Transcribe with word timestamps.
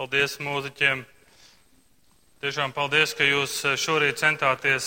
Paldies 0.00 0.38
mūziķiem. 0.40 1.02
Tiešām 2.40 2.70
paldies, 2.72 3.10
ka 3.12 3.26
jūs 3.26 3.58
eh, 3.68 3.74
šorīt 3.76 4.16
centāties, 4.16 4.86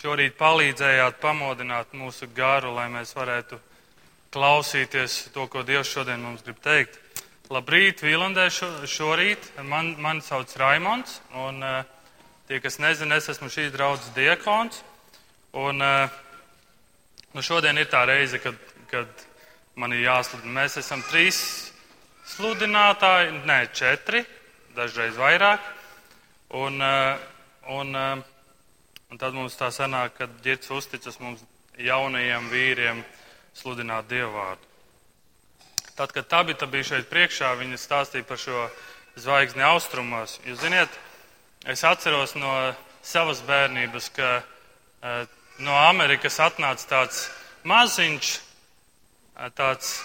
šorīt 0.00 0.34
palīdzējāt 0.40 1.20
pamodināt 1.22 1.94
mūsu 1.94 2.26
garu, 2.34 2.72
lai 2.74 2.88
mēs 2.90 3.14
varētu 3.14 3.60
klausīties 4.34 5.20
to, 5.36 5.46
ko 5.46 5.62
Dievs 5.62 5.92
šodien 5.94 6.18
mums 6.18 6.42
grib 6.42 6.58
teikt. 6.66 6.98
Labrīt, 7.46 8.02
Vīlandē 8.02 8.48
šo, 8.50 8.72
šorīt. 8.90 9.52
Man, 9.62 9.94
man 10.02 10.18
sauc 10.18 10.50
Raimons, 10.58 11.20
un 11.38 11.62
uh, 11.62 11.78
tie, 12.50 12.58
kas 12.58 12.82
nezina, 12.82 13.22
es 13.22 13.30
esmu 13.30 13.54
šīs 13.54 13.70
draudzes 13.78 14.10
diekons. 14.18 14.82
Un, 15.62 15.78
uh, 15.78 16.10
nu 17.38 17.46
šodien 17.52 17.78
ir 17.78 17.86
tā 17.86 18.02
reize, 18.10 18.42
kad, 18.42 18.58
kad 18.90 19.26
man 19.78 19.94
ir 19.94 20.08
jāsludina. 20.08 20.58
Mēs 20.58 20.80
esam 20.82 21.06
trīs 21.06 21.67
sludinātāji, 22.34 23.32
ne 23.48 23.58
četri, 23.72 24.24
dažreiz 24.76 25.16
vairāk. 25.18 25.60
Un, 26.50 26.82
eh, 26.82 27.18
un, 27.68 27.96
eh, 27.96 28.22
un 29.10 29.18
tad 29.18 29.34
mums 29.34 29.56
tā 29.56 29.68
sanāk, 29.72 30.16
ka 30.18 30.26
ģirts 30.44 30.70
uzticas 30.70 31.20
mums 31.20 31.44
jaunajiem 31.78 32.50
vīriem 32.50 33.04
sludināt 33.54 34.08
Dievu 34.08 34.32
vārdu. 34.32 34.64
Tad, 35.96 36.12
kad 36.12 36.28
Tabita 36.28 36.66
bija 36.66 36.84
šeit 36.84 37.10
priekšā, 37.10 37.56
viņa 37.58 37.78
stāstīja 37.78 38.26
par 38.26 38.38
šo 38.38 38.70
zvaigzni 39.16 39.62
austrumos. 39.62 40.38
Jūs 40.46 40.60
ziniet, 40.62 40.88
es 41.66 41.82
atceros 41.84 42.34
no 42.34 42.74
savas 43.02 43.40
bērnības, 43.42 44.10
ka 44.14 44.42
uh, 45.02 45.26
no 45.58 45.74
Amerikas 45.74 46.38
atnāca 46.38 46.86
tāds 46.86 47.24
maziņš, 47.66 48.30
tāds 49.58 49.98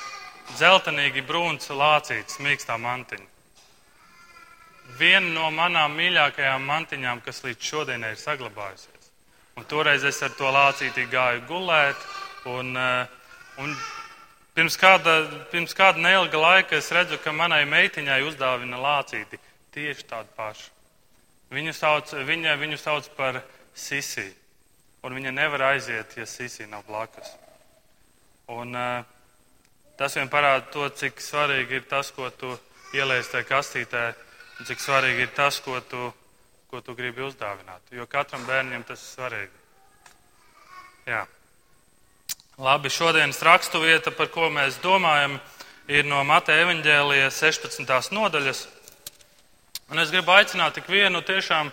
dzeltenīgi 0.57 1.23
brūns 1.25 1.70
lācītis, 1.73 2.39
mīkstā 2.43 2.77
mantiņa. 2.81 3.30
Viena 4.99 5.29
no 5.34 5.49
manām 5.53 5.95
mīļākajām 5.98 6.66
mantiņām, 6.70 7.21
kas 7.26 7.41
līdz 7.45 7.70
šodienai 7.70 8.12
ir 8.13 8.20
saglabājusies. 8.21 9.09
Un 9.57 9.65
toreiz 9.70 10.04
es 10.05 10.21
ar 10.26 10.34
to 10.37 10.49
lācīti 10.54 11.07
gāju 11.09 11.43
gulēt, 11.49 12.05
un, 12.49 12.74
un 13.62 13.74
pirms, 14.57 14.77
kāda, 14.81 15.15
pirms 15.51 15.74
kāda 15.77 16.01
neilga 16.01 16.41
laika 16.41 16.77
es 16.77 16.91
redzu, 16.93 17.18
ka 17.24 17.34
manai 17.34 17.63
meitiņai 17.70 18.21
uzdāvina 18.27 18.81
lācīti 18.81 19.41
tieši 19.74 20.07
tādu 20.09 20.29
pašu. 20.37 20.70
Viņu 21.54 21.74
sauc, 21.77 22.13
viņa 22.26 22.55
viņu 22.62 22.79
sauc 22.81 23.09
par 23.18 23.41
Sisi, 23.74 24.26
un 25.05 25.15
viņa 25.18 25.34
nevar 25.34 25.70
aiziet, 25.74 26.18
ja 26.18 26.26
Sisi 26.29 26.65
nav 26.70 26.85
blakus. 26.90 27.29
Un, 28.54 28.74
uh, 28.77 29.23
Tas 30.04 30.18
vien 30.18 30.27
parāda 30.27 30.65
to, 30.68 30.84
cik 30.99 31.21
svarīgi 31.23 31.77
ir 31.79 31.84
tas, 31.87 32.09
ko 32.12 32.26
tu 32.35 32.49
ieliec 32.91 33.23
tajā 33.32 33.46
kastītē, 33.48 34.01
un 34.59 34.68
cik 34.68 34.82
svarīgi 34.84 35.23
ir 35.23 35.29
tas, 35.32 35.62
ko 35.63 35.77
tu, 35.79 36.09
ko 36.68 36.82
tu 36.84 36.91
gribi 36.98 37.23
uzdāvināt. 37.23 37.87
Jo 37.96 38.04
katram 38.12 38.43
bērnam 38.43 38.84
tas 38.84 38.99
ir 38.99 39.13
svarīgi. 39.13 39.62
Jā. 41.07 41.21
Labi, 42.59 42.91
šodienas 42.91 43.40
raksturvieta, 43.48 44.12
par 44.12 44.27
ko 44.35 44.51
mēs 44.51 44.81
domājam, 44.84 45.40
ir 45.87 46.04
no 46.12 46.20
Mateja 46.27 46.68
evaņģēlija 46.68 47.31
16. 47.31 48.12
nodaļas. 48.20 48.68
Un 49.87 50.04
es 50.04 50.12
gribu 50.12 50.35
aicināt 50.35 50.76
tik 50.81 50.91
vienu 50.91 51.24
tiešām, 51.24 51.71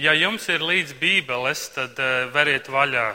ja 0.00 0.16
jums 0.16 0.48
ir 0.48 0.64
līdz 0.64 0.96
bībeles, 0.96 1.68
tad 1.76 2.00
uh, 2.00 2.24
veriet 2.32 2.72
vaļā 2.72 3.10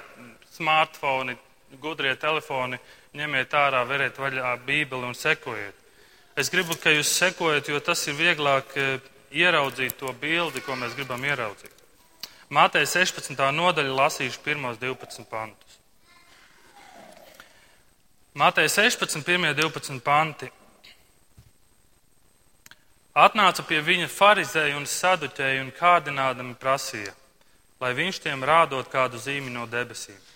smartphone, 0.53 1.39
gudrie 1.81 2.13
telefoni 2.13 2.77
ņemiet 3.11 3.51
ārā, 3.51 3.81
veriet 3.87 4.19
vaļā 4.19 4.53
Bībeli 4.65 5.09
un 5.09 5.15
sekojiet. 5.17 5.75
Es 6.39 6.47
gribu, 6.49 6.77
ka 6.79 6.93
jūs 6.93 7.11
sekojat, 7.11 7.67
jo 7.67 7.79
tas 7.83 8.05
ir 8.07 8.15
vieglāk 8.15 8.71
e, 8.79 8.85
ieraudzīt 9.35 9.97
to 9.99 10.13
bildi, 10.21 10.63
ko 10.63 10.77
mēs 10.79 10.95
gribam 10.95 11.23
ieraudzīt. 11.27 11.75
Mātei 12.51 12.85
16. 12.87 13.35
nodaļa 13.35 13.97
lasīšu 13.97 14.39
pirmos 14.45 14.79
12 14.79 15.27
pantus. 15.27 15.77
Mātei 18.35 18.71
16. 18.71 19.25
pirmie 19.27 19.51
12 19.59 19.99
panti. 20.03 20.47
Atnāca 23.11 23.67
pie 23.67 23.81
viņa 23.83 24.07
farizēju 24.07 24.77
un 24.79 24.87
saduķēju 24.87 25.65
un 25.65 25.71
kārdinādami 25.75 26.55
prasīja, 26.55 27.11
lai 27.83 27.91
viņš 27.91 28.23
tiem 28.23 28.43
rādot 28.47 28.87
kādu 28.87 29.19
zīmi 29.19 29.51
no 29.51 29.67
debesīm. 29.67 30.30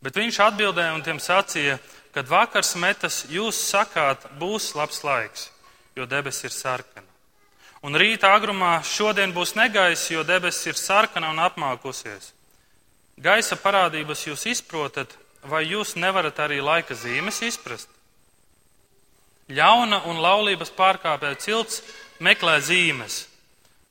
Bet 0.00 0.16
viņš 0.16 0.38
atbildēja 0.46 0.94
un 0.96 1.02
tiem 1.04 1.18
sacīja, 1.20 1.76
kad 2.14 2.28
vakars 2.28 2.72
metas, 2.80 3.24
jūs 3.28 3.58
sakāt, 3.68 4.24
būs 4.40 4.72
labs 4.74 5.02
laiks, 5.04 5.50
jo 5.96 6.06
debesis 6.08 6.48
ir 6.48 6.54
sarkana. 6.56 7.06
Un 7.84 7.96
rīta 7.96 8.32
agrumā 8.36 8.80
šodien 8.84 9.32
būs 9.32 9.54
negaiss, 9.56 10.10
jo 10.12 10.24
debesis 10.24 10.72
ir 10.72 10.80
sarkana 10.80 11.30
un 11.32 11.40
apmākusies. 11.40 12.32
Gaisa 13.20 13.56
parādības 13.60 14.24
jūs 14.26 14.46
izprotat, 14.48 15.12
vai 15.44 15.66
jūs 15.68 15.94
nevarat 15.96 16.40
arī 16.40 16.60
laika 16.64 16.96
zīmes 16.96 17.42
izprast? 17.44 17.88
Ļauna 19.52 20.04
un 20.08 20.20
laulības 20.22 20.72
pārkāpēja 20.76 21.40
cilts 21.44 21.80
meklē 22.24 22.56
zīmes, 22.64 23.26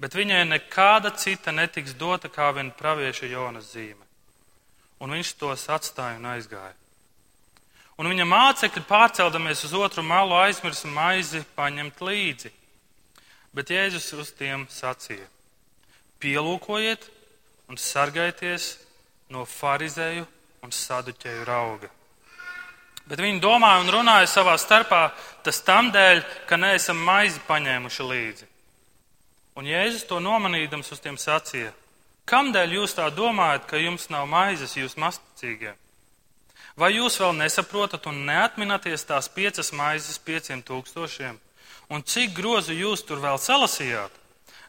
bet 0.01 0.17
viņai 0.17 0.45
nekāda 0.55 1.13
cita 1.17 1.53
netiks 1.53 1.93
dota 1.93 2.29
kā 2.33 2.49
vien 2.55 2.73
pravieša 2.73 3.29
Jonas 3.29 3.73
zīme 3.73 4.08
un 4.99 5.15
viņš 5.15 5.33
tos 5.39 5.65
atstāja 5.71 6.19
un 6.19 6.27
aizgāja. 6.33 6.75
Un 7.99 8.07
viņa 8.07 8.25
mācekļi 8.27 8.85
pārceldamies 8.87 9.65
uz 9.67 9.73
otru 9.75 10.03
malu 10.07 10.37
aizmirsa 10.39 10.87
maizi 10.87 11.41
paņemt 11.57 11.99
līdzi. 11.99 12.51
Bet 13.51 13.71
Jēzus 13.73 14.13
uz 14.15 14.31
tiem 14.37 14.67
sacīja: 14.71 15.25
Pielūkojiet 16.23 17.09
un 17.67 17.79
sargājieties 17.79 18.75
no 19.33 19.43
farizēju 19.45 20.27
un 20.63 20.71
saduķēju 20.75 21.47
rauga. 21.47 21.89
Bet 23.09 23.19
viņi 23.23 23.41
domāja 23.41 23.81
un 23.81 23.91
runāja 23.91 24.29
savā 24.29 24.53
starpā, 24.61 25.09
tas 25.43 25.63
tam 25.65 25.89
dēļ, 25.91 26.21
ka 26.47 26.59
neesam 26.61 26.99
maizi 27.01 27.41
paņēmuši 27.47 28.05
līdzi. 28.05 28.49
Un 29.57 29.67
Jēzus 29.67 30.05
to 30.07 30.19
nomanīdams 30.23 30.91
uz 30.93 31.01
tiem 31.03 31.17
sacīja: 31.19 31.73
Kamdēļ 32.29 32.75
jūs 32.77 32.93
tā 32.93 33.07
domājat, 33.09 33.63
ka 33.65 33.79
jums 33.81 34.05
nav 34.13 34.27
maizes, 34.29 34.75
jūs 34.77 34.93
masticīgie? 35.01 35.71
Vai 36.77 36.91
jūs 36.93 37.17
vēl 37.17 37.33
nesaprotat 37.39 38.05
un 38.07 38.21
neatminaties 38.27 39.07
tās 39.09 39.27
piecas 39.33 39.73
maizes 39.73 40.19
pieciem 40.21 40.61
tūkstošiem? 40.63 41.39
Un 41.89 42.05
cik 42.05 42.35
grozu 42.37 42.75
jūs 42.77 43.01
tur 43.01 43.17
vēl 43.23 43.41
salasījāt? 43.41 44.13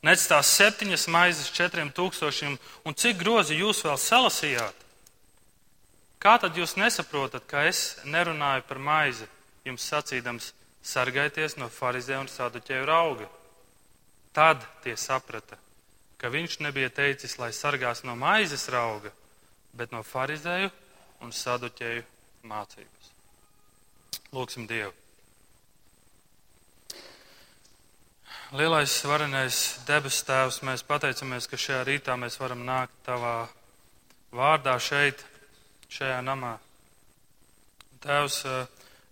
Nec 0.08 0.24
tās 0.24 0.48
septiņas 0.56 1.04
maizes 1.12 1.52
četriem 1.52 1.92
tūkstošiem, 1.92 2.56
un 2.88 2.96
cik 2.96 3.20
grozu 3.20 3.58
jūs 3.58 3.84
vēl 3.84 4.00
salasījāt? 4.00 4.86
Kā 6.20 6.38
tad 6.40 6.56
jūs 6.56 6.78
nesaprotat, 6.80 7.44
ka 7.44 7.68
es 7.68 7.98
nerunāju 8.08 8.64
par 8.68 8.80
maizi, 8.80 9.28
jums 9.68 9.84
sacīdams, 9.84 10.54
sargaities 10.80 11.58
no 11.60 11.68
farizē 11.68 12.16
un 12.24 12.28
saduķēju 12.32 12.88
rauga? 12.88 13.28
Tad 14.32 14.64
tie 14.80 14.96
saprata, 14.96 15.60
ka 16.20 16.28
viņš 16.28 16.58
nebija 16.60 16.90
teicis, 16.92 17.38
lai 17.40 17.48
sargās 17.56 18.04
no 18.04 18.12
maizes 18.18 18.68
rauga, 18.68 19.12
bet 19.72 19.92
no 19.94 20.02
farizēju 20.04 20.68
un 21.24 21.32
saduķēju 21.32 22.02
mācības. 22.50 23.12
Lūksim 24.36 24.66
Dievu. 24.68 24.92
Lielais 28.50 28.96
varenais 29.06 29.56
debes 29.86 30.18
tēvs, 30.26 30.58
mēs 30.66 30.82
pateicamies, 30.84 31.46
ka 31.46 31.56
šajā 31.56 31.84
rītā 31.86 32.16
mēs 32.18 32.36
varam 32.40 32.64
nākt 32.66 32.96
tavā 33.06 33.46
vārdā 34.34 34.74
šeit, 34.82 35.22
šajā 35.88 36.18
namā. 36.26 36.56
Tēvs, 38.02 38.42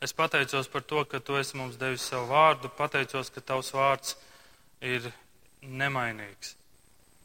es 0.03 0.17
pateicos 0.19 0.69
par 0.73 0.85
to, 0.91 1.07
ka 1.07 1.23
tu 1.23 1.39
esi 1.39 1.57
mums 1.57 1.79
devis 1.79 2.11
savu 2.11 2.33
vārdu, 2.35 2.73
pateicos, 2.77 3.31
ka 3.31 3.45
tavs 3.55 3.71
vārds 3.77 4.17
ir 4.83 5.07
nemainīgs 5.63 6.59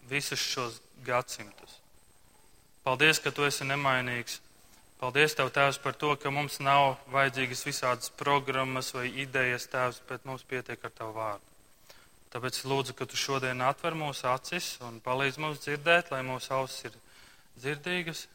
visus 0.10 0.40
šos 0.40 0.82
gadsimtus. 1.06 1.80
Paldies, 2.84 3.20
ka 3.24 3.32
tu 3.32 3.46
esi 3.48 3.64
nemainīgs. 3.64 4.42
Paldies, 5.00 5.36
Tev, 5.36 5.50
Tēvs, 5.56 5.80
par 5.84 5.96
to, 6.00 6.14
ka 6.20 6.32
mums 6.32 6.62
nav 6.64 6.98
vajadzīgas 7.12 7.66
visādas 7.68 8.12
programmas 8.20 8.94
vai 8.96 9.10
idejas, 9.24 9.68
Tēvs, 9.72 10.02
bet 10.08 10.28
mums 10.28 10.44
pietiek 10.48 10.84
ar 10.84 10.92
Tavu 10.96 11.16
vārdu. 11.18 11.50
Tāpēc 12.34 12.60
lūdzu, 12.68 12.96
ka 12.98 13.08
Tu 13.08 13.20
šodien 13.20 13.62
atver 13.64 13.96
mūsu 14.00 14.28
acis 14.32 14.74
un 14.84 15.00
palīdz 15.04 15.40
mums 15.44 15.64
dzirdēt, 15.64 16.12
lai 16.12 16.24
mūsu 16.28 16.52
ausis 16.56 16.90
ir 16.90 16.98
dzirdīgas. 17.60 18.26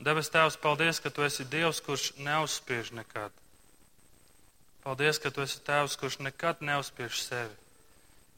Debes 0.00 0.32
Tēvs, 0.32 0.56
paldies, 0.62 1.00
ka 1.04 1.12
Tu 1.12 1.24
esi 1.26 1.44
Dievs, 1.44 1.82
kurš 1.84 2.12
neuzspiež 2.20 2.94
nekad. 2.96 3.32
Paldies, 4.84 5.20
ka 5.20 5.32
Tu 5.34 5.44
esi 5.44 5.60
Tēvs, 5.66 5.96
kurš 6.00 6.20
nekad 6.24 6.64
neuzspiež 6.64 7.20
sevi, 7.20 7.56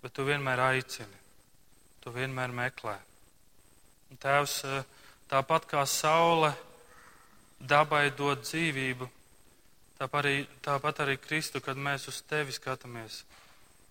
bet 0.02 0.14
Tu 0.16 0.26
vienmēr 0.26 0.66
aicini 0.72 1.19
tu 2.00 2.12
vienmēr 2.14 2.52
meklē. 2.54 2.96
Un 4.10 4.18
tēvs, 4.18 4.64
eh, 4.64 4.84
tāpat 5.30 5.66
kā 5.70 5.86
saule 5.86 6.54
dabai 7.60 8.10
dod 8.10 8.42
dzīvību, 8.42 9.08
tāpat 9.98 10.24
arī, 10.24 10.46
tāpat 10.62 11.04
arī 11.04 11.18
Kristu, 11.20 11.60
kad 11.60 11.76
mēs 11.76 12.08
uz 12.08 12.22
tevi 12.22 12.52
skatāmies, 12.52 13.22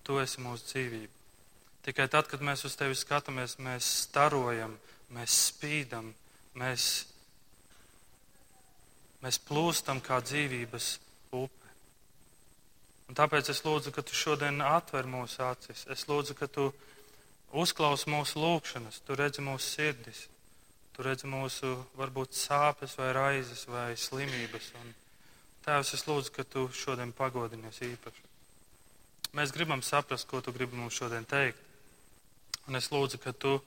Tu 0.04 0.16
esi 0.18 0.42
mūsu 0.42 0.66
dzīvība. 0.66 1.12
Tikai 1.86 2.08
tad, 2.10 2.26
kad 2.32 2.42
mēs 2.42 2.64
uz 2.66 2.74
tevi 2.80 2.96
skatāmies, 2.98 3.60
mēs 3.62 3.86
starojam, 4.08 4.74
mēs 5.14 5.36
spīdam, 5.52 6.08
mēs, 6.58 6.86
mēs 9.22 9.38
plūstam 9.46 10.02
kā 10.02 10.18
dzīvības 10.26 10.88
upe. 11.38 11.72
Un 13.10 13.18
tāpēc 13.18 13.52
es 13.54 13.62
lūdzu, 13.66 13.94
ka 13.94 14.02
tu 14.02 14.18
šodien 14.18 14.62
atver 14.66 15.06
mūsu 15.10 15.44
acis. 15.46 15.86
Es 15.94 16.08
lūdzu, 16.10 16.34
ka 16.38 16.50
tu 16.50 16.72
uzklaus 17.52 18.06
mūsu 18.10 18.42
lūgšanas, 18.42 19.02
tu 19.06 19.16
redzi 19.18 19.44
mūsu 19.46 19.66
sirdis, 19.66 20.26
tu 20.96 21.06
redzi 21.06 21.30
mūsu 21.30 21.76
varbūt 21.98 22.38
sāpes 22.38 22.96
vai 23.00 23.12
raizes 23.16 23.66
vai 23.70 23.94
slimības. 23.98 24.74
Un, 24.82 24.94
Tēvs, 25.66 25.94
es 25.98 26.06
lūdzu, 26.08 26.32
ka 26.34 26.46
tu 26.48 26.70
šodien 26.74 27.12
pagodinies 27.14 27.82
īpaši. 27.86 28.24
Mēs 29.38 29.52
gribam 29.54 29.84
saprast, 29.86 30.26
ko 30.30 30.42
tu 30.42 30.54
gribi 30.56 30.78
mums 30.80 30.96
šodien 30.98 31.28
teikt. 31.30 31.60
Un 32.70 32.80
es 32.80 32.90
lūdzu, 32.94 33.20
ka 33.22 33.34
tu 33.34 33.58
uh, 33.60 33.64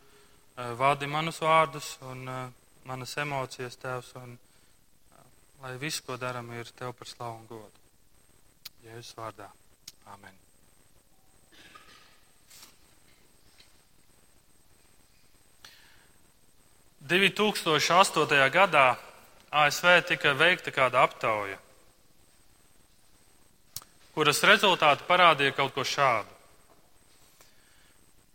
vadi 0.79 1.07
manus 1.11 1.43
vārdus 1.45 1.95
un 2.09 2.25
uh, 2.27 2.41
manas 2.89 3.17
emocijas, 3.23 3.79
Tēvs, 3.83 4.15
un 4.23 4.35
uh, 4.35 5.27
lai 5.63 5.77
viss, 5.83 6.03
ko 6.03 6.19
darām, 6.19 6.51
ir 6.59 6.73
Tev 6.79 6.97
par 6.99 7.11
slavu 7.11 7.43
un 7.43 7.51
godu. 7.51 7.85
Jēzus 8.87 9.15
vārdā. 9.19 9.53
Āmen. 10.11 10.52
2008. 17.09 18.51
gadā 18.53 18.97
ASV 19.51 20.01
tika 20.09 20.33
veikta 20.39 20.71
kāda 20.71 21.03
aptauja 21.03 21.59
kuras 24.15 24.43
rezultāti 24.45 25.07
parādīja 25.09 25.55
kaut 25.57 25.75
ko 25.75 25.85
šādu. 25.87 26.29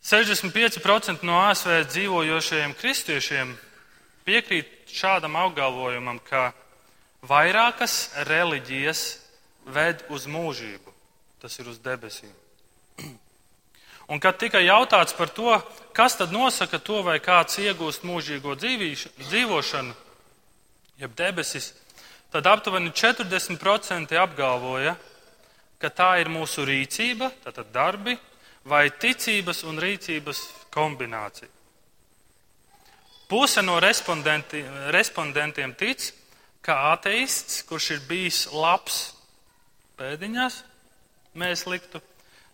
65% 0.08 1.26
no 1.28 1.42
ASV 1.50 1.82
dzīvojošajiem 1.92 2.74
kristiešiem 2.80 3.54
piekrīt 4.28 4.90
šādam 4.94 5.36
apgalvojumam, 5.36 6.20
ka 6.24 6.52
vairākas 7.28 8.14
reliģijas 8.30 9.04
ved 9.74 10.06
uz 10.14 10.28
mūžību, 10.32 10.94
tas 11.42 11.60
ir 11.60 11.68
uz 11.68 11.82
debesīm. 11.84 12.32
Un 14.08 14.22
kad 14.24 14.38
tika 14.40 14.62
jautāts 14.64 15.16
par 15.18 15.32
to, 15.36 15.58
kas 15.96 16.16
tad 16.16 16.32
nosaka 16.32 16.80
to, 16.80 17.02
vai 17.04 17.18
kāds 17.20 17.60
iegūst 17.60 18.06
mūžīgo 18.08 18.56
dzīvīšu, 18.56 19.12
dzīvošanu, 19.20 19.96
jeb 21.02 21.18
debesis, 21.18 21.74
tad 22.32 22.48
aptuveni 22.48 22.94
40% 22.96 24.16
apgalvoja, 24.22 24.96
ka 25.78 25.92
tā 25.92 26.14
ir 26.22 26.32
mūsu 26.32 26.64
rīcība, 26.66 27.34
tātad 27.44 27.68
darbi, 27.76 28.16
vai 28.68 28.88
ticības 28.92 29.64
un 29.68 29.80
rīcības 29.80 30.42
kombinācija. 30.74 31.52
Puse 33.28 33.62
no 33.62 33.76
respondenti, 33.84 34.64
respondentiem 34.96 35.74
tic, 35.76 36.14
ka 36.64 36.94
ateists, 36.94 37.62
kurš 37.68 37.90
ir 37.98 38.06
bijis 38.08 38.46
labs 38.56 39.02
pēdiņās, 40.00 40.62
mēs 41.36 41.66
liktu, 41.68 42.00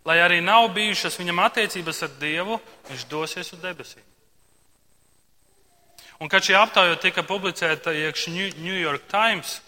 lai 0.05 0.17
arī 0.19 0.39
nav 0.44 0.69
bijušas 0.75 1.19
viņam 1.19 1.44
attiecības 1.45 2.03
ar 2.03 2.15
Dievu, 2.19 2.59
viņš 2.89 3.05
dosies 3.09 3.53
uz 3.53 3.61
debesīm. 3.63 4.03
Un 6.19 6.29
kad 6.31 6.45
šī 6.45 6.55
aptauja 6.55 6.95
tika 7.01 7.23
publicēta 7.27 7.91
iekš 7.91 8.27
New 8.31 8.79
York 8.79 9.09
Times 9.11 9.59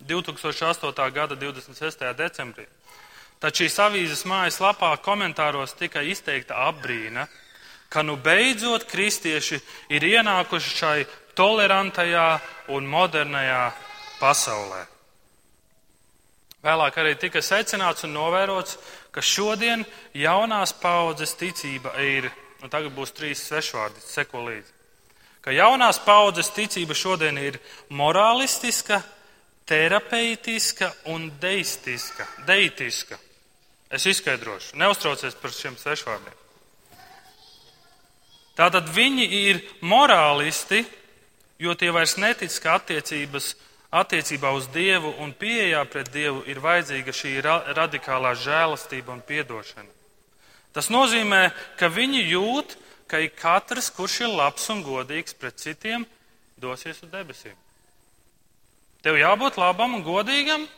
2008. 0.00 1.10
gada 1.12 1.36
26. 1.36 2.14
decembrī, 2.16 2.66
Tad 3.40 3.56
šīs 3.56 3.78
avīzes 3.80 4.26
mājaslapā 4.28 4.90
komentāros 5.00 5.72
tika 5.78 6.02
izteikta 6.04 6.58
apbrīna, 6.68 7.24
ka 7.88 8.02
nu 8.04 8.18
beidzot 8.20 8.84
kristieši 8.90 9.56
ir 9.96 10.04
ienākuši 10.04 10.74
šai 10.76 10.98
tolerantajā 11.38 12.26
un 12.76 12.84
modernajā 12.84 13.62
pasaulē. 14.20 14.82
Vēlāk 16.60 16.98
arī 17.00 17.14
tika 17.16 17.40
secināts 17.40 18.04
un 18.04 18.12
novērots, 18.12 18.76
ka 19.10 19.22
šodien 19.22 19.84
jaunās 20.14 20.72
paudzes 20.80 21.34
ticība 21.38 21.94
ir, 22.02 22.30
un 22.62 22.70
tagad 22.72 22.94
būs 22.94 23.14
trīs 23.16 23.42
svešvārdi, 23.48 24.02
seko 24.04 24.44
līdzi, 24.46 24.76
ka 25.44 25.54
jaunās 25.54 26.00
paudzes 26.04 26.52
ticība 26.54 26.94
šodien 26.94 27.38
ir 27.38 27.58
morālistiska, 27.90 29.00
terapeitiska 29.70 30.90
un 31.12 31.30
deistiska, 31.40 32.26
deitiska. 32.46 33.18
Es 33.90 34.06
izskaidrošu, 34.06 34.76
neuztraucies 34.78 35.34
par 35.38 35.50
šiem 35.54 35.74
svešvārdiem. 35.78 36.36
Tātad 38.58 38.90
viņi 38.92 39.26
ir 39.48 39.60
morālisti, 39.86 40.84
jo 41.58 41.74
tie 41.78 41.90
vairs 41.94 42.16
netic, 42.20 42.54
ka 42.62 42.76
attiecības 42.78 43.54
attiecībā 43.90 44.52
uz 44.54 44.68
Dievu 44.70 45.12
un 45.22 45.32
pieejā 45.34 45.82
pret 45.90 46.10
Dievu 46.14 46.44
ir 46.46 46.62
vajadzīga 46.62 47.14
šī 47.14 47.32
ra 47.42 47.56
radikālā 47.74 48.34
žēlastība 48.38 49.14
un 49.16 49.22
piedošana. 49.26 49.90
Tas 50.70 50.90
nozīmē, 50.90 51.50
ka 51.78 51.90
viņi 51.90 52.22
jūt, 52.30 52.76
ka 53.10 53.18
ik 53.18 53.34
katrs, 53.38 53.90
kurš 53.90 54.20
ir 54.22 54.34
labs 54.38 54.68
un 54.70 54.84
godīgs 54.86 55.34
pret 55.34 55.58
citiem, 55.58 56.06
dosies 56.62 57.02
uz 57.02 57.10
debesīm. 57.10 57.56
Tev 59.02 59.16
jābūt 59.18 59.58
labam 59.58 59.96
un 59.98 60.04
godīgam, 60.06 60.68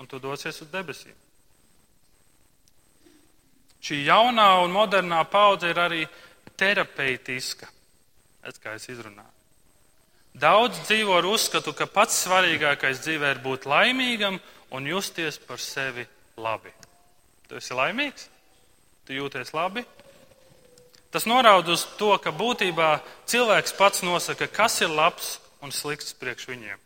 un 0.00 0.08
tu 0.10 0.18
dosies 0.18 0.58
uz 0.64 0.70
debesīm. 0.72 1.14
Šī 3.82 4.04
jaunā 4.06 4.48
un 4.62 4.74
modernā 4.74 5.22
paudze 5.30 5.70
ir 5.70 5.78
arī 5.82 6.02
terapeitiska. 6.58 7.68
Tas, 8.42 8.58
kā 8.62 8.74
es 8.78 8.88
izrunāju. 8.90 9.31
Daudz 10.32 10.78
dzīvo 10.86 11.18
ar 11.18 11.28
uzskatu, 11.28 11.74
ka 11.76 11.86
pats 11.86 12.22
svarīgākais 12.24 13.02
dzīvē 13.04 13.34
ir 13.34 13.40
būt 13.44 13.66
laimīgam 13.68 14.38
un 14.72 14.86
justies 14.88 15.36
par 15.38 15.60
sevi 15.60 16.06
labi. 16.40 16.72
Tu 17.48 17.58
esi 17.60 17.76
laimīgs? 17.76 18.28
Tu 19.04 19.18
jūties 19.18 19.52
labi? 19.52 19.84
Tas 21.12 21.26
norāda 21.28 21.74
uz 21.74 21.84
to, 22.00 22.14
ka 22.16 22.32
būtībā 22.32 22.94
cilvēks 23.28 23.74
pats 23.76 24.00
nosaka, 24.06 24.48
kas 24.48 24.80
ir 24.80 24.88
labs 24.88 25.36
un 25.60 25.74
slikts 25.74 26.16
priekš 26.16 26.48
viņiem. 26.48 26.80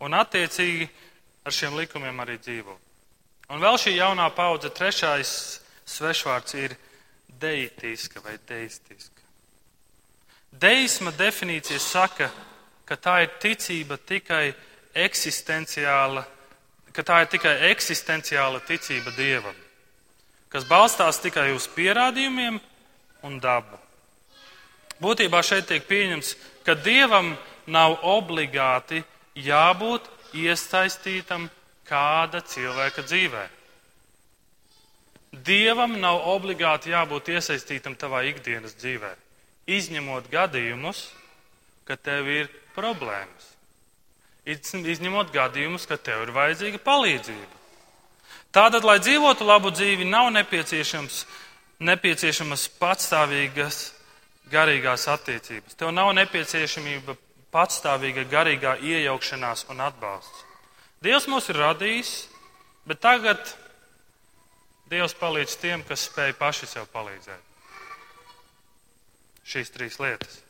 Un 0.00 0.16
attiecīgi 0.16 0.88
ar 1.44 1.52
šiem 1.52 1.76
likumiem 1.76 2.24
arī 2.24 2.38
dzīvo. 2.40 2.78
Un 3.52 3.60
vēl 3.62 3.76
šī 3.78 3.92
jaunā 3.98 4.30
paudze, 4.34 4.72
trešais 4.72 5.30
svešvārds 5.86 6.56
ir 6.58 6.74
deitiska 7.40 8.24
vai 8.24 8.38
deistiska. 8.48 9.15
Deisma 10.60 11.12
definīcija 11.12 11.78
saka, 11.82 12.30
ka 12.86 12.96
tā 12.96 13.16
ir 13.24 13.32
ticība 13.42 13.98
tikai 13.98 14.54
eksistenciāla, 14.96 16.22
ka 16.96 17.04
tā 17.04 17.22
ir 17.24 17.32
tikai 17.34 17.54
eksistenciāla 17.72 18.62
ticība 18.64 19.12
dievam, 19.16 19.56
kas 20.48 20.64
balstās 20.64 21.20
tikai 21.20 21.50
uz 21.52 21.66
pierādījumiem 21.74 22.60
un 23.26 23.40
dabu. 23.42 23.76
Būtībā 25.02 25.42
šeit 25.44 25.68
tiek 25.68 25.84
pieņemts, 25.84 26.32
ka 26.64 26.78
dievam 26.78 27.34
nav 27.66 27.98
obligāti 28.06 29.02
jābūt 29.36 30.08
iesaistītam 30.32 31.50
kāda 31.86 32.40
cilvēka 32.40 33.04
dzīvē. 33.04 33.44
Dievam 35.46 35.98
nav 36.00 36.22
obligāti 36.32 36.94
jābūt 36.94 37.28
iesaistītam 37.34 37.96
tavā 37.98 38.22
ikdienas 38.30 38.72
dzīvē, 38.80 39.12
izņemot 39.66 40.30
gadījumus, 40.32 41.12
ka 41.86 41.96
tev 41.96 42.28
ir 42.30 42.48
problēmas. 42.76 43.56
Izņemot 44.46 45.32
gadījumus, 45.34 45.86
ka 45.90 45.96
tev 45.98 46.22
ir 46.26 46.30
vajadzīga 46.34 46.78
palīdzība. 46.86 47.54
Tātad, 48.54 48.84
lai 48.86 48.98
dzīvotu 49.02 49.44
labu 49.44 49.70
dzīvi, 49.74 50.04
nav 50.08 50.30
nepieciešamas 50.32 52.68
patstāvīgas 52.80 53.92
garīgās 54.50 55.08
attiecības. 55.12 55.74
Tev 55.76 55.90
nav 55.92 56.14
nepieciešamība 56.16 57.16
patstāvīga 57.52 58.24
garīgā 58.30 58.78
iejaukšanās 58.80 59.66
un 59.72 59.80
atbalsts. 59.84 60.44
Dievs 61.04 61.26
mūs 61.30 61.50
ir 61.52 61.56
radījis, 61.60 62.10
bet 62.88 62.98
tagad 63.02 63.40
Dievs 64.86 65.16
palīdz 65.18 65.56
tiem, 65.58 65.82
kas 65.82 66.04
spēj 66.06 66.36
paši 66.38 66.66
sev 66.70 66.84
palīdzēt. 66.92 67.45
Šīs 69.46 69.70
trīs 69.70 70.00
lietas. 70.02 70.40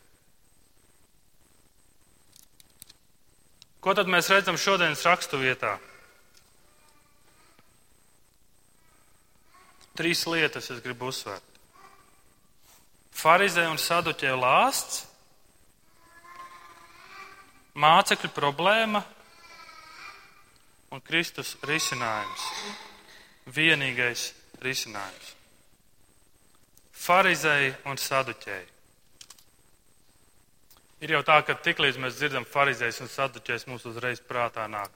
Ko 3.84 3.92
tad 3.94 4.08
mēs 4.10 4.30
redzam 4.32 4.56
šodienas 4.58 5.04
raksturvietā? 5.06 5.76
Trīs 9.96 10.24
lietas 10.28 10.70
es 10.72 10.80
gribu 10.84 11.10
uzsvērt. 11.12 11.52
Farizē 13.16 13.64
un 13.70 13.78
saduķē 13.80 14.34
lāsts, 14.36 15.04
mācekļu 17.76 18.32
problēma 18.36 19.00
un 20.92 21.00
Kristus 21.04 21.54
risinājums. 21.64 22.44
Vienīgais 23.56 24.30
risinājums. 24.60 25.34
Pharizēji 27.06 27.76
un 27.86 28.00
saduķēji. 28.00 28.75
Ir 31.04 31.12
jau 31.12 31.20
tā, 31.26 31.42
ka 31.44 31.58
tiklīdz 31.60 31.98
mēs 32.00 32.16
dzirdam 32.16 32.46
farizējus 32.48 33.02
un 33.04 33.10
saduķējus, 33.12 33.66
mums 33.68 33.84
uzreiz 33.88 34.22
prātā 34.24 34.64
nāk 34.70 34.94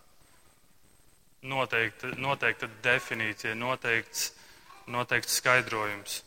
noteikta, 1.42 2.14
noteikta 2.20 2.68
definīcija, 2.84 3.54
noteikts, 3.56 4.30
noteikts 4.88 5.36
skaidrojums. 5.40 6.22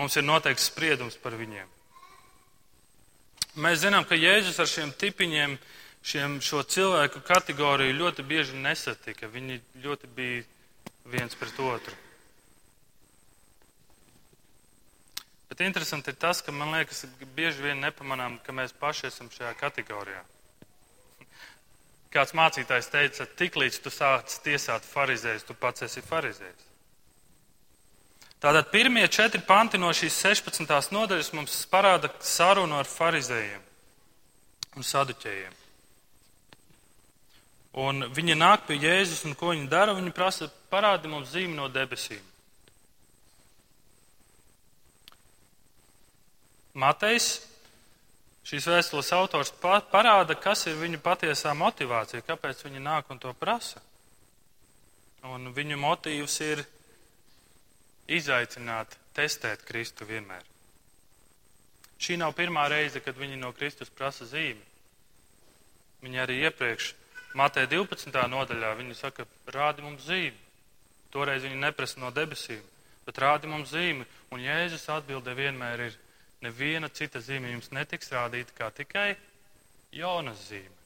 Mums 0.00 0.16
ir 0.16 0.24
noteikts 0.24 0.70
spriedums 0.70 1.18
par 1.20 1.36
viņiem. 1.36 1.68
Mēs 3.60 3.82
zinām, 3.82 4.06
ka 4.08 4.16
Jēzus 4.16 4.60
ar 4.62 4.68
šiem 4.70 4.92
tipiņiem, 4.96 5.56
šiem, 6.06 6.38
šo 6.40 6.62
cilvēku 6.62 7.20
kategoriju 7.26 7.98
ļoti 7.98 8.24
bieži 8.24 8.56
nesatika. 8.56 9.28
Viņi 9.28 9.58
ļoti 9.84 10.08
bija 10.16 10.44
viens 11.10 11.36
pret 11.36 11.58
otru. 11.60 11.96
Bet 15.60 15.66
interesanti 15.66 16.08
ir 16.08 16.16
tas, 16.16 16.38
ka 16.40 16.54
man 16.56 16.70
liekas, 16.72 17.02
bieži 17.36 17.60
vien 17.60 17.82
nepamanām, 17.84 18.38
ka 18.40 18.52
mēs 18.56 18.70
paši 18.80 19.10
esam 19.10 19.26
šajā 19.28 19.50
kategorijā. 19.60 20.22
Kāds 22.08 22.32
mācītājs 22.32 22.88
teica, 22.88 23.26
tiklīdz 23.36 23.76
tu 23.84 23.92
sāc 23.92 24.38
tiesāt 24.40 24.88
farizējus, 24.88 25.44
tu 25.44 25.52
pats 25.52 25.84
esi 25.84 26.00
farizējs. 26.00 26.64
Tātad 28.40 28.70
pirmie 28.72 29.04
četri 29.12 29.42
panti 29.44 29.76
no 29.76 29.92
šīs 29.92 30.16
16. 30.30 30.64
nodaļas 30.96 31.28
mums 31.36 31.60
parāda 31.68 32.08
sarunu 32.24 32.80
ar 32.80 32.88
farizējiem 32.88 33.60
un 34.80 34.90
saduķējiem. 34.94 35.60
Un 37.84 38.08
viņi 38.16 38.40
nāk 38.40 38.64
pie 38.64 38.80
Jēzus, 38.80 39.26
un 39.28 39.36
ko 39.36 39.52
viņi 39.52 39.68
dara? 39.68 39.92
Viņi 40.00 40.16
prasa, 40.16 40.48
parādi 40.72 41.12
mums 41.12 41.36
zīmi 41.36 41.52
no 41.60 41.68
debesīm. 41.68 42.24
Matejs, 46.78 47.40
šīs 48.46 48.68
vēstules 48.70 49.10
autors, 49.16 49.50
parāda, 49.60 50.36
kas 50.38 50.66
ir 50.70 50.78
viņu 50.78 51.00
patiesā 51.02 51.54
motivācija, 51.58 52.22
kāpēc 52.26 52.62
viņi 52.66 52.82
nāk 52.84 53.10
un 53.10 53.18
to 53.18 53.32
prasa. 53.34 53.82
Un 55.26 55.50
viņu 55.52 55.76
motīvs 55.80 56.38
ir 56.46 56.62
izaicināt, 58.10 58.96
testēt 59.14 59.66
Kristu 59.66 60.06
vienmēr. 60.08 60.46
Šī 62.00 62.16
nav 62.16 62.32
pirmā 62.38 62.64
reize, 62.72 63.02
kad 63.04 63.18
viņi 63.18 63.36
no 63.36 63.50
Kristus 63.52 63.90
prasa 63.92 64.24
zīmi. 64.24 64.62
Viņi 66.00 66.22
arī 66.22 66.38
iepriekš, 66.46 66.94
Matē 67.36 67.66
12. 67.70 68.10
nodaļā, 68.26 68.72
viņi 68.78 68.96
saka, 68.98 69.26
rādi 69.54 69.84
mums 69.84 70.06
zīmi. 70.08 70.38
Toreiz 71.14 71.44
viņi 71.44 71.60
neprasa 71.60 72.00
no 72.02 72.10
debesīm, 72.14 72.62
bet 73.06 73.20
rādi 73.22 73.50
mums 73.50 73.70
zīmi. 73.70 74.06
Un 74.34 74.42
Jēzus 74.42 74.88
atbilde 74.90 75.34
vienmēr 75.38 75.84
ir, 75.86 75.98
neviena 76.44 76.88
cita 76.88 77.20
zīme 77.20 77.52
jums 77.52 77.70
netiks 77.74 78.12
rādīta 78.14 78.56
kā 78.56 78.70
tikai 78.74 79.14
Jonas 79.92 80.48
zīme. 80.48 80.76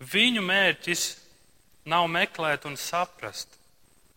Viņu 0.00 0.42
mērķis 0.44 1.04
nav 1.88 2.06
meklēt 2.12 2.66
un 2.68 2.76
saprast, 2.76 3.48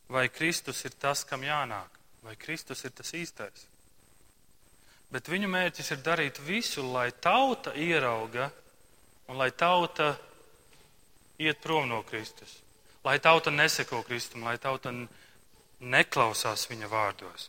vai 0.09 0.27
Kristus 0.29 0.83
ir 0.85 0.95
tas, 0.99 1.23
kam 1.23 1.45
jānāk, 1.45 1.99
vai 2.25 2.35
Kristus 2.35 2.83
ir 2.83 2.91
tas 2.97 3.13
īstais. 3.15 3.67
Bet 5.09 5.29
viņu 5.29 5.47
mērķis 5.49 5.93
ir 5.95 6.01
darīt 6.05 6.41
visu, 6.45 6.83
lai 6.93 7.09
tauta 7.11 7.73
ierauga 7.73 8.49
un 9.29 9.39
lai 9.39 9.49
tauta 9.51 10.11
iet 11.39 11.61
prom 11.63 11.87
no 11.89 12.03
Kristus. 12.03 12.59
Lai 13.03 13.17
tauta 13.23 13.49
neseko 13.51 14.03
Kristum, 14.03 14.43
lai 14.43 14.57
tauta 14.59 14.91
neklausās 15.79 16.67
viņa 16.69 16.89
vārdos. 16.91 17.47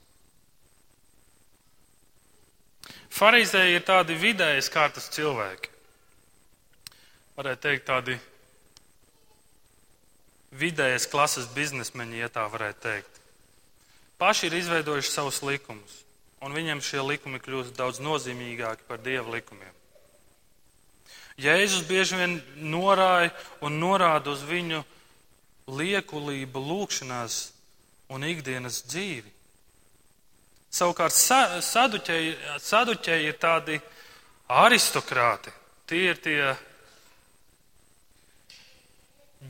Pharizēji 3.10 3.78
ir 3.78 3.86
tādi 3.86 4.16
vidējas 4.18 4.70
kārtas 4.72 5.10
cilvēki. 5.14 5.72
Varētu 7.36 7.62
teikt, 7.64 7.86
tādi 7.88 8.18
vidējas 10.60 11.08
klases 11.10 11.48
biznesmeņi, 11.54 12.22
ja 12.22 12.28
tā 12.32 12.46
varētu 12.50 12.82
teikt. 12.84 13.20
Paši 14.20 14.50
ir 14.50 14.58
izveidojuši 14.58 15.12
savus 15.12 15.40
likumus, 15.46 16.00
un 16.44 16.52
viņiem 16.56 16.82
šie 16.84 17.00
likumi 17.04 17.40
kļūst 17.40 17.76
daudz 17.78 18.02
nozīmīgāki 18.04 18.84
par 18.88 19.00
dieva 19.00 19.36
likumiem. 19.36 19.76
Jēzus 21.40 21.86
bieži 21.88 22.18
vien 22.20 22.36
norāja 22.60 23.30
un 23.64 23.78
norāda 23.80 24.34
uz 24.34 24.42
viņu 24.44 24.82
liekulību, 25.70 26.60
lūgšanās 26.60 27.38
un 28.12 28.26
ikdienas 28.28 28.82
dzīvi. 28.90 29.30
Savukārt 30.70 31.14
saduķēji, 31.14 32.34
saduķēji 32.62 33.30
ir 33.30 33.38
tādi 33.42 33.78
aristokrāti. 34.48 35.50
Tie 35.90 36.04
ir 36.12 36.20
tie 36.22 36.52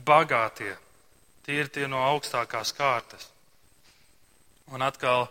bagātie, 0.05 0.73
Tie 1.41 1.57
ir 1.57 1.69
tie 1.73 1.87
no 1.89 2.01
augstākās 2.05 2.73
kārtas. 2.77 3.25
Un 4.71 4.83
atkal 4.85 5.25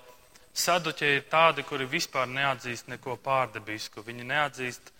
saduķie 0.52 1.10
ir 1.16 1.28
tādi, 1.30 1.62
kuri 1.64 1.86
vispār 1.86 2.26
neatzīst 2.28 2.90
neko 2.90 3.14
pārdabisku. 3.22 4.02
Viņi 4.06 4.26
neatzīst 4.26 4.90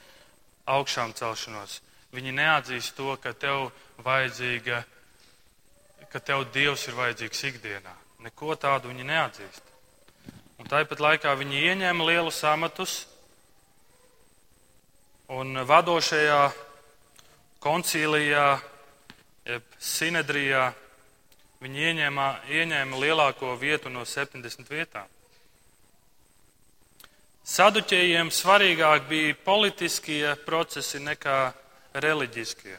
augšām 0.71 1.15
celšanos. 1.19 1.81
Viņi 2.15 2.35
neatzīst 2.39 2.95
to, 2.97 3.17
ka 3.23 3.35
tev 3.35 3.73
vajadzīga, 4.07 4.85
ka 6.11 6.23
tev 6.23 6.47
Dievs 6.55 6.87
ir 6.89 6.99
vajadzīgs 6.99 7.45
ikdienā. 7.51 7.97
Neko 8.23 8.55
tādu 8.55 8.95
viņi 8.95 9.11
neatzīst. 9.11 9.70
Un 10.61 10.69
tāpat 10.69 11.01
laikā 11.01 11.33
viņi 11.41 11.65
ieņēma 11.71 12.07
lielus 12.11 12.43
amatus 12.45 12.99
un 15.33 15.65
vadošajā 15.65 16.43
koncīlijā, 17.65 18.47
jeb 19.49 19.75
sinedrijā, 19.81 20.69
Viņi 21.61 21.83
ieņēma, 21.91 22.27
ieņēma 22.57 22.99
lielāko 23.03 23.53
vietu 23.61 23.91
no 23.93 24.07
70 24.09 24.71
vietām. 24.73 25.05
Saduķējiem 27.45 28.31
svarīgāk 28.33 29.05
bija 29.11 29.35
politiskie 29.45 30.23
procesi 30.47 31.03
nekā 31.05 31.51
reliģiskie. 32.01 32.79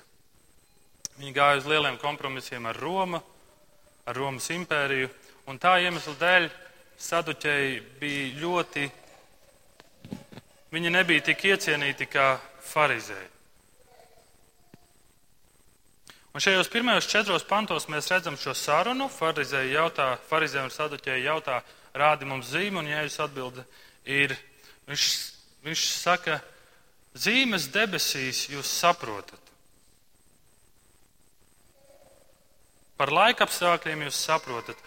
Viņi 1.20 1.34
gāja 1.36 1.60
uz 1.62 1.70
lieliem 1.70 2.00
kompromisiem 2.02 2.66
ar 2.72 2.82
Romu, 2.82 3.22
ar 4.10 4.18
Romas 4.18 4.50
impēriju, 4.50 5.12
un 5.46 5.62
tā 5.62 5.76
iemesla 5.86 6.18
dēļ 6.18 6.50
saduķēji 7.02 7.78
bija 8.00 8.32
ļoti, 8.42 8.88
viņi 10.72 10.94
nebija 10.94 11.28
tik 11.32 11.46
iecienīti 11.52 12.08
kā 12.12 12.34
farizēji. 12.72 13.30
Un 16.32 16.40
šajos 16.40 16.70
pirmajos 16.72 17.10
četros 17.12 17.44
pantos 17.44 17.90
mēs 17.92 18.08
redzam 18.08 18.38
šo 18.40 18.54
sarunu. 18.56 19.10
Farizēji 19.12 19.74
jautā, 19.76 20.14
farizēji 20.30 20.64
un 20.70 20.72
saduķēji 20.72 21.26
jautā, 21.28 21.58
rādi 21.92 22.28
mums 22.30 22.54
zīmi, 22.54 22.80
un 22.80 22.88
Jēzus 22.88 23.20
atbilda 23.26 23.66
ir, 24.08 24.38
viņš, 24.88 25.08
viņš 25.68 25.84
saka, 25.92 26.40
zīmes 27.20 27.68
debesīs 27.74 28.46
jūs 28.54 28.72
saprotat. 28.80 29.40
Par 32.96 33.12
laika 33.12 33.44
apstākļiem 33.44 34.06
jūs 34.06 34.24
saprotat, 34.24 34.80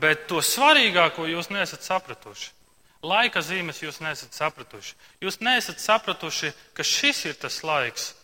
bet 0.00 0.26
to 0.30 0.42
svarīgāko 0.44 1.26
jūs 1.30 1.50
nesat 1.50 1.86
sapratuši. 1.86 2.52
Laika 3.06 3.42
zīmes 3.44 3.82
jūs 3.82 4.00
nesat 4.02 4.34
sapratuši. 4.34 4.94
Jūs 5.22 5.40
nesat 5.44 5.80
sapratuši, 5.80 6.52
ka 6.74 6.82
šis 6.82 7.26
ir 7.28 7.36
tas 7.38 7.60
laiks, 7.62 8.14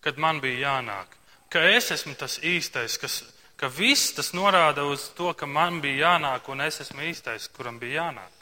kad 0.00 0.18
man 0.18 0.40
bija 0.40 0.70
jānāk 0.70 1.18
ka 1.52 1.60
es 1.68 1.90
esmu 1.92 2.14
tas 2.16 2.38
īstais, 2.40 2.96
kas, 2.96 3.20
ka 3.60 3.68
viss 3.68 4.14
tas 4.16 4.32
norāda 4.32 4.86
uz 4.88 5.10
to, 5.16 5.32
ka 5.36 5.46
man 5.46 5.82
bija 5.84 6.06
jānāk 6.06 6.48
un 6.48 6.64
es 6.64 6.80
esmu 6.86 7.04
īstais, 7.10 7.50
kuram 7.52 7.76
bija 7.82 8.06
jānāk. 8.06 8.38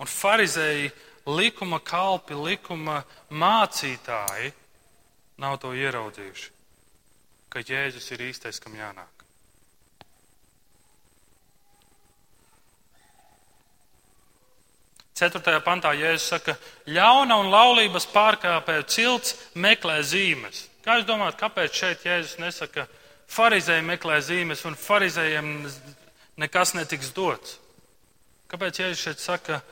Un 0.00 0.08
farizēji, 0.08 0.92
likuma 1.28 1.80
kalpi, 1.84 2.36
likuma 2.36 3.02
mācītāji 3.28 4.52
nav 5.42 5.58
to 5.60 5.74
ieraudzījuši, 5.76 6.48
ka 7.52 7.60
Jēzus 7.60 8.08
ir 8.16 8.24
īstais, 8.30 8.60
kam 8.62 8.76
jānāk. 8.78 9.15
Ceturtajā 15.16 15.62
pantā 15.64 15.94
Jēzus 15.96 16.28
saka, 16.28 16.54
ļauna 16.92 17.38
un 17.40 17.48
laulības 17.48 18.04
pārkāpēju 18.12 18.84
cilts 18.92 19.36
meklē 19.56 20.02
zīmes. 20.04 20.66
Kā 20.84 20.98
jūs 20.98 21.06
domājat, 21.08 21.38
kāpēc 21.40 21.78
šeit 21.80 22.04
Jēzus 22.04 22.36
nesaka, 22.42 22.84
farizēji 23.32 23.86
meklē 23.88 24.18
zīmes 24.20 24.66
un 24.68 24.76
farizējiem 24.76 25.48
nekas 26.42 26.74
netiks 26.76 27.14
dots? 27.16 27.56
Kāpēc 28.52 28.82
Jēzus 28.82 29.06
šeit 29.08 29.24
saka, 29.24 29.62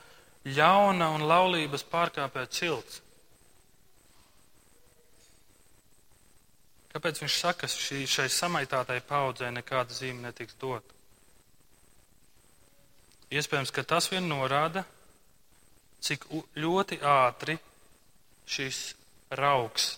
ļauna 0.49 1.13
un 1.19 1.29
laulības 1.29 1.85
pārkāpē 1.93 2.47
cilts? 2.49 3.03
Kāpēc 6.95 7.21
viņš 7.21 7.37
saka, 7.37 7.67
ka 7.67 7.69
šī, 7.69 8.05
šai 8.09 8.31
samaitātai 8.33 9.01
paudzē 9.05 9.53
nekāda 9.53 9.93
zīme 9.93 10.25
netiks 10.25 10.57
dota? 10.57 10.89
Iespējams, 13.35 13.73
ka 13.75 13.83
tas 13.83 14.07
vien 14.13 14.29
norāda, 14.31 14.85
cik 16.05 16.27
ļoti 16.61 17.01
ātri 17.01 17.57
šis 18.45 18.81
raugs 19.41 19.95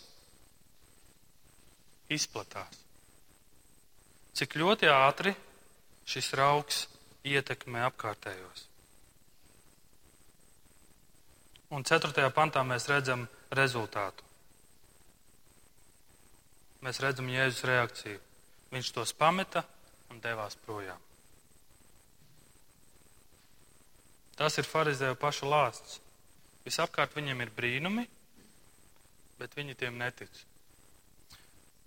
izplatās. 2.12 2.78
Cik 4.36 4.54
ļoti 4.60 4.90
ātri 4.92 5.32
šis 6.06 6.30
raugs 6.38 6.84
ietekmē 7.26 7.82
apkārtējos. 7.88 8.66
Un 11.74 11.82
4. 11.82 12.28
pantā 12.30 12.62
mēs 12.62 12.86
redzam 12.86 13.24
rezultātu. 13.58 14.22
Mēs 16.86 17.00
redzam 17.02 17.26
Jēzus 17.32 17.64
reakciju. 17.66 18.20
Viņš 18.70 18.92
tos 18.94 19.12
pameta 19.16 19.64
un 20.12 20.22
devās 20.22 20.54
projām. 20.66 21.05
Tas 24.36 24.58
ir 24.60 24.68
farizēju 24.68 25.16
pašu 25.20 25.48
lāsts. 25.48 26.00
Visapkārt 26.66 27.14
viņiem 27.16 27.40
ir 27.44 27.52
brīnumi, 27.56 28.04
bet 29.40 29.54
viņi 29.56 29.76
tiem 29.78 29.96
netic. 30.00 30.30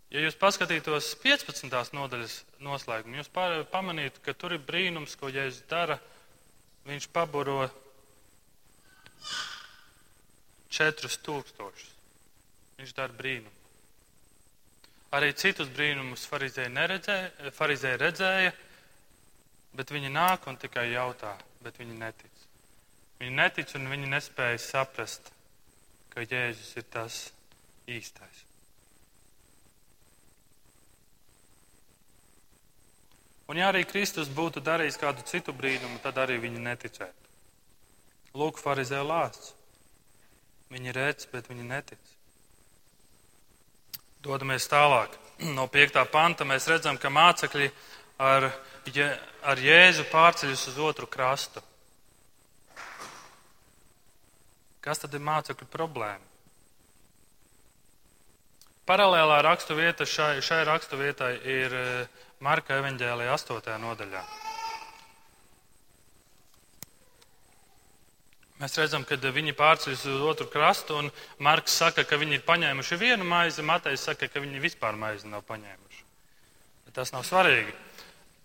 Ja 0.09 0.23
jūs 0.23 0.37
paskatītos 0.39 1.11
15. 1.21 1.69
nodaļas 1.93 2.39
noslēgumu, 2.65 3.19
jūs 3.19 3.29
pamanītu, 3.69 4.23
ka 4.25 4.33
tur 4.33 4.55
ir 4.55 4.63
brīnums, 4.65 5.13
ko 5.19 5.29
Jēzus 5.29 5.67
dara. 5.69 5.99
Viņš 6.89 7.05
paburo 7.13 7.67
4000. 10.73 11.85
Viņš 12.79 12.95
dara 12.97 13.13
brīnumu. 13.13 13.53
Arī 15.13 15.33
citus 15.37 15.69
brīnumus 15.73 16.25
farizēji 16.29 18.01
redzēja, 18.01 18.51
bet 19.77 19.93
viņi 19.93 20.11
nāk 20.13 20.45
un 20.49 20.57
tikai 20.61 20.87
jautā, 20.91 21.35
bet 21.63 21.79
viņi 21.79 21.97
netic. 21.99 22.43
Viņi 23.19 23.35
netic 23.35 23.73
un 23.75 23.89
viņi 23.91 24.11
nespēja 24.13 24.59
saprast, 24.63 25.31
ka 26.13 26.23
Jēzus 26.23 26.77
ir 26.79 26.85
tas 26.91 27.17
īstais. 27.89 28.45
Un 33.49 33.57
ja 33.57 33.71
arī 33.71 33.81
Kristus 33.89 34.29
būtu 34.29 34.61
darījis 34.61 34.99
kādu 35.01 35.25
citu 35.25 35.55
brīnumu, 35.57 35.97
tad 36.03 36.19
arī 36.21 36.37
viņi 36.37 36.61
neticētu. 36.61 37.29
Lūk, 38.37 38.59
farizē 38.61 39.01
lāsts. 39.01 39.55
Viņi 40.69 40.93
redz, 40.93 41.25
bet 41.31 41.49
viņi 41.49 41.65
netic. 41.65 42.11
Dodamies 44.23 44.69
tālāk. 44.69 45.17
No 45.55 45.69
5. 45.71 45.95
panta 46.11 46.43
mēs 46.43 46.65
redzam, 46.67 46.97
ka 46.99 47.07
mācekļi 47.07 47.69
ar, 48.19 48.49
ar 49.41 49.61
Jēzu 49.63 50.05
pārceļas 50.11 50.67
uz 50.73 50.79
otru 50.83 51.07
krastu. 51.07 51.63
Kas 54.83 55.01
tad 55.01 55.15
ir 55.15 55.23
mācekļu 55.23 55.67
problēma? 55.71 56.25
Paralēlā 58.89 59.41
rakstu 59.45 59.75
vieta 59.77 60.05
šai, 60.07 60.39
šai 60.41 60.63
rakstu 60.65 60.97
vietai 60.97 61.35
ir 61.45 61.73
eh, 61.77 62.21
Marka 62.41 62.79
evaņģēlija 62.79 63.35
8. 63.35 63.75
nodaļā. 63.83 64.21
Mēs 68.59 68.75
redzam, 68.75 69.05
ka 69.07 69.15
viņi 69.15 69.53
pārceļas 69.55 70.07
uz 70.09 70.23
otru 70.25 70.47
krastu, 70.51 70.97
un 70.99 71.11
Marks 71.45 71.77
saka, 71.79 72.03
ka 72.03 72.17
viņi 72.19 72.39
ir 72.39 72.47
paņēmuši 72.47 72.97
vienu 72.99 73.27
maizi, 73.27 73.63
Matejs 73.63 74.07
saka, 74.09 74.27
ka 74.27 74.41
viņi 74.43 74.63
vispār 74.63 74.97
maizi 74.99 75.29
nav 75.31 75.45
paņēmuši. 75.47 76.01
Bet 76.87 76.97
tas 76.97 77.13
nav 77.13 77.23
svarīgi. 77.27 77.71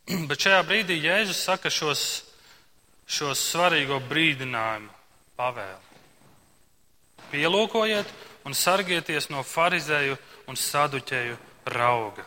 Bet 0.29 0.45
šajā 0.45 0.61
brīdī 0.69 0.99
Jēzus 1.01 1.41
saka 1.47 1.73
šos, 1.73 2.25
šos 3.09 3.41
svarīgo 3.53 4.01
brīdinājumu 4.11 4.93
pavēlu. 5.39 5.81
Pielūkojiet 7.33 8.11
un 8.45 8.55
sargieties 8.55 9.31
no 9.33 9.43
farizēju 9.47 10.19
un 10.51 10.61
saduķēju 10.61 11.39
rauga. 11.73 12.27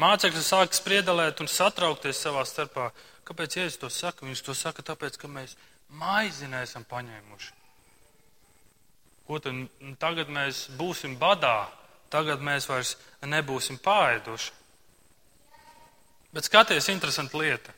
Mācekļi 0.00 0.42
sāk 0.42 0.74
spriedelēt 0.74 1.42
un 1.42 1.50
satraukties 1.50 2.20
savā 2.24 2.42
starpā. 2.48 2.90
Kāpēc 3.26 3.58
Jēzus 3.60 3.78
to 3.78 3.90
saka? 3.94 4.26
Viņš 4.26 4.42
to 4.46 4.54
saka 4.58 4.82
tāpēc, 4.86 5.18
ka 5.20 5.30
mēs 5.30 5.54
maizi 5.94 6.48
neesam 6.50 6.86
paņēmuši. 6.90 7.52
Ko 9.30 9.38
tad 9.38 9.94
tagad 10.02 10.30
mēs 10.34 10.64
būsim 10.78 11.14
badā? 11.18 11.68
Tagad 12.10 12.42
mēs 12.42 12.66
vairs 12.66 12.96
nebūsim 13.22 13.78
pāēduši. 13.78 14.59
Bet 16.32 16.46
skaties, 16.46 16.88
interesanta 16.88 17.38
lieta. 17.38 17.74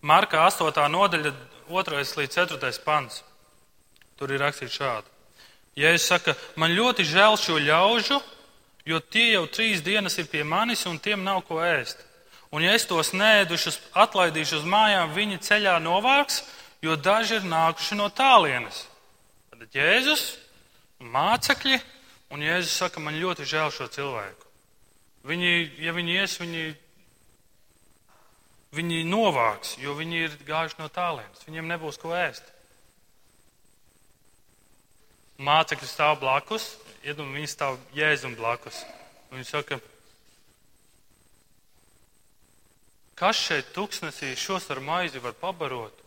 Marka 0.00 0.46
8. 0.46 0.88
nodaļa 0.88 1.34
2 1.68 2.16
līdz 2.16 2.34
4 2.38 2.80
pants. 2.84 3.22
Tur 4.16 4.32
ir 4.32 4.40
rakstīts 4.40 4.78
šādi. 4.78 5.10
Ja 5.78 5.92
es 5.94 6.08
saku, 6.08 6.32
man 6.58 6.72
ļoti 6.74 7.04
žēl 7.06 7.36
šo 7.38 7.58
ļaužu, 7.62 8.16
jo 8.88 8.98
tie 8.98 9.28
jau 9.34 9.44
trīs 9.46 9.84
dienas 9.84 10.18
ir 10.18 10.26
pie 10.26 10.42
manis 10.42 10.86
un 10.90 10.98
tiem 10.98 11.22
nav 11.22 11.44
ko 11.46 11.60
ēst. 11.62 12.00
Un 12.50 12.64
ja 12.64 12.72
es 12.72 12.88
tos 12.88 13.12
nēdušus 13.12 13.76
atlaidīšu 13.92 14.62
uz 14.62 14.66
mājām, 14.66 15.12
viņi 15.14 15.42
ceļā 15.44 15.76
novāks, 15.84 16.40
jo 16.82 16.96
daži 16.96 17.38
ir 17.38 17.46
nākuši 17.46 17.98
no 18.00 18.08
tālienes. 18.08 18.86
Tad 19.52 19.68
Jēzus, 19.76 20.38
mācekļi, 20.98 21.78
un 22.32 22.42
Jēzus 22.42 22.78
saka, 22.80 23.04
man 23.04 23.20
ļoti 23.20 23.46
žēl 23.46 23.70
šo 23.74 23.90
cilvēku. 23.92 24.47
Viņi, 25.28 25.50
ja 25.84 25.92
viņi 25.92 26.20
ies, 26.22 26.36
viņi 26.40 26.62
viņi 28.74 29.04
novāks, 29.08 29.76
jo 29.80 29.94
viņi 29.96 30.24
ir 30.26 30.38
gājuši 30.48 30.80
no 30.80 30.88
tālienes. 30.92 31.44
Viņiem 31.46 31.68
nebūs 31.70 32.00
ko 32.00 32.12
ēst. 32.16 32.54
Mācekļi 35.38 35.88
stāv 35.88 36.18
blakus, 36.22 36.72
iedomājieties, 37.06 37.36
viņi 37.38 37.52
stāv 37.52 37.78
jēzum 37.94 38.34
blakus. 38.36 38.82
Viņi 39.30 39.46
saka, 39.46 39.78
kas 43.18 43.38
šeit 43.38 43.70
tuksnesī 43.76 44.34
šos 44.36 44.66
ar 44.74 44.82
maizi 44.82 45.22
var 45.22 45.36
pabarot? 45.38 46.04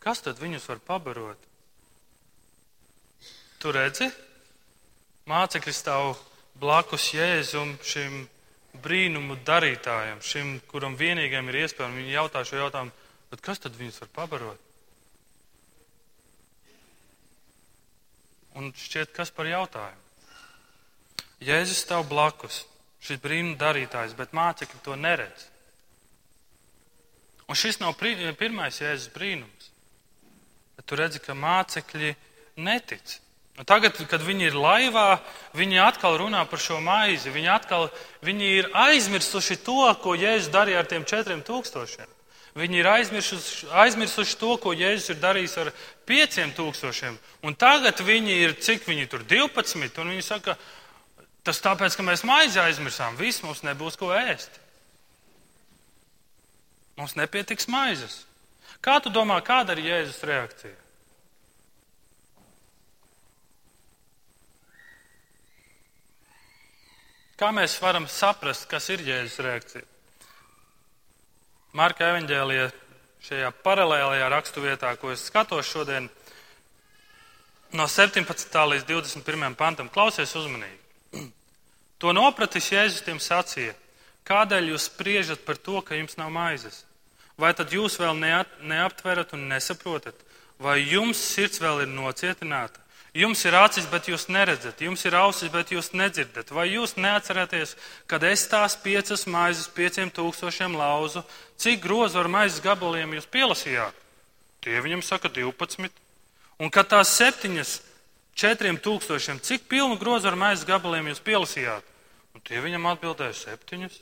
Kas 0.00 0.24
tad 0.24 0.40
viņus 0.40 0.66
var 0.72 0.80
pabarot? 0.82 1.48
Tu 3.60 3.72
redzi, 3.76 4.08
mācekļi 5.30 5.74
stāv 5.74 6.18
blakus 6.60 7.12
jēzum 7.14 7.76
šim 7.86 8.24
brīnumu 8.82 9.38
darītājam, 9.46 10.20
šim, 10.22 10.56
kuram 10.70 10.96
vienīgajam 10.98 11.48
ir 11.50 11.62
iespēja, 11.64 11.92
viņi 11.94 12.16
jautā 12.16 12.42
šo 12.46 12.60
jautājumu, 12.60 12.92
kas 13.42 13.62
tad 13.62 13.78
viņus 13.78 14.02
var 14.04 14.12
pabarot? 14.20 14.66
Un 18.58 18.72
šķiet, 18.74 19.12
kas 19.14 19.30
par 19.34 19.46
jautājumu? 19.46 20.06
Jēzus 21.40 21.80
stāv 21.86 22.04
blakus, 22.10 22.64
šis 23.00 23.20
brīnumu 23.22 23.56
darītājs, 23.60 24.16
bet 24.18 24.34
mācekļi 24.36 24.82
to 24.84 24.96
neredz. 24.98 25.46
Un 27.48 27.58
šis 27.58 27.80
nav 27.80 27.96
pirmais 27.98 28.82
Jēzus 28.82 29.10
brīnums. 29.14 29.70
Bet 30.76 30.86
tu 30.86 30.98
redzi, 30.98 31.22
ka 31.22 31.34
mācekļi 31.34 32.12
netic. 32.62 33.16
Un 33.60 33.66
tagad, 33.68 33.98
kad 34.08 34.22
viņi 34.24 34.46
ir 34.48 34.54
laivā, 34.56 35.18
viņi 35.52 35.82
atkal 35.84 36.14
runā 36.16 36.46
par 36.48 36.62
šo 36.62 36.78
maizi. 36.80 37.28
Viņi, 37.28 37.50
atkal, 37.52 37.90
viņi 38.24 38.48
ir 38.56 38.70
aizmirsuši 38.72 39.58
to, 39.66 39.82
ko 40.00 40.14
Jēzus 40.16 40.48
darīja 40.54 40.80
ar 40.80 40.88
tiem 40.88 41.04
četriem 41.04 41.42
tūkstošiem. 41.44 42.08
Viņi 42.56 42.80
ir 42.80 42.88
aizmirsuši, 42.88 43.68
aizmirsuši 43.84 44.38
to, 44.40 44.56
ko 44.64 44.72
Jēzus 44.72 45.12
ir 45.12 45.20
darījis 45.20 45.58
ar 45.60 45.72
pieciem 46.08 46.56
tūkstošiem. 46.56 47.20
Un 47.44 47.58
tagad 47.60 48.00
viņi 48.00 48.40
ir, 48.46 48.56
cik 48.64 48.88
viņi 48.88 49.06
tur 49.12 49.28
12, 49.28 49.92
un 50.00 50.16
viņi 50.16 50.24
saka, 50.24 50.56
tas 51.44 51.60
tāpēc, 51.60 52.00
ka 52.00 52.08
mēs 52.08 52.24
maizi 52.24 52.64
aizmirsām, 52.64 53.20
viss 53.20 53.44
mums 53.44 53.60
nebūs 53.68 54.00
ko 54.00 54.08
ēst. 54.16 54.56
Mums 56.96 57.12
nepietiks 57.20 57.68
maizes. 57.68 58.22
Kā 58.80 59.02
tu 59.04 59.12
domā, 59.12 59.36
kāda 59.44 59.76
ir 59.76 59.84
Jēzus 59.84 60.24
reakcija? 60.24 60.78
Kā 67.40 67.48
mēs 67.56 67.78
varam 67.80 68.04
saprast, 68.04 68.66
kas 68.68 68.90
ir 68.92 69.00
Jēzus 69.00 69.40
reakcija? 69.40 69.86
Marka 71.72 72.10
evanģēlijā 72.10 72.66
šajā 73.24 73.48
paralēlajā 73.64 74.26
raksturvietā, 74.28 74.90
ko 75.00 75.14
es 75.14 75.24
skatos 75.30 75.70
šodien, 75.70 76.10
no 77.72 77.86
17. 77.88 78.60
līdz 78.74 78.84
21. 78.90 79.56
pantam, 79.56 79.88
klausies 79.88 80.36
uzmanīgi. 80.36 81.24
To 82.00 82.12
nopratis 82.12 82.68
Jēzus 82.74 83.06
tiem 83.06 83.20
sacīja, 83.22 83.72
kādēļ 84.28 84.74
jūs 84.74 84.90
spriežat 84.92 85.46
par 85.48 85.56
to, 85.56 85.80
ka 85.80 85.96
jums 85.96 86.20
nav 86.20 86.28
maizes? 86.34 86.84
Vai 87.40 87.54
tad 87.56 87.72
jūs 87.72 87.96
vēl 88.00 88.20
neat, 88.20 88.52
neaptverat 88.60 89.32
un 89.32 89.48
nesaprotat? 89.48 90.26
vai 90.60 90.80
jums 90.84 91.20
sirds 91.32 91.60
vēl 91.60 91.84
ir 91.84 91.90
nocietināta? 91.92 92.80
Jums 93.14 93.40
ir 93.42 93.56
acis, 93.58 93.88
bet 93.90 94.06
jūs 94.06 94.28
neredzat, 94.30 94.78
jums 94.84 95.02
ir 95.02 95.16
ausis, 95.18 95.50
bet 95.50 95.72
jūs 95.74 95.90
nedzirdat. 95.98 96.52
Vai 96.54 96.68
jūs 96.70 96.94
neatceraties, 96.94 97.74
kad 98.06 98.22
es 98.22 98.44
tās 98.46 98.76
piecas 98.78 99.26
maizes 99.26 99.66
pieciem 99.74 100.12
tūkstošiem 100.14 100.76
lauzu, 100.78 101.24
cik 101.58 101.82
grozu 101.82 102.20
ar 102.22 102.30
maizes 102.30 102.62
gabaliem 102.62 103.16
jūs 103.18 103.26
pielasījāt? 103.26 103.96
Tie 104.62 104.78
viņam 104.78 105.02
saka 105.02 105.26
12. 105.32 105.90
Un 106.62 106.70
kad 106.70 106.86
tās 106.92 107.10
septiņas 107.16 107.80
četriem 108.38 108.78
tūkstošiem, 108.78 109.42
cik 109.42 109.66
pilnu 109.66 109.98
grozu 109.98 110.30
ar 110.30 110.38
maizes 110.38 110.68
gabaliem 110.68 111.10
jūs 111.10 111.22
pielasījāt? 111.24 111.82
Un 112.36 112.46
tie 112.46 112.62
viņam 112.62 112.92
atbildēja 112.92 113.34
septiņus. 113.34 113.96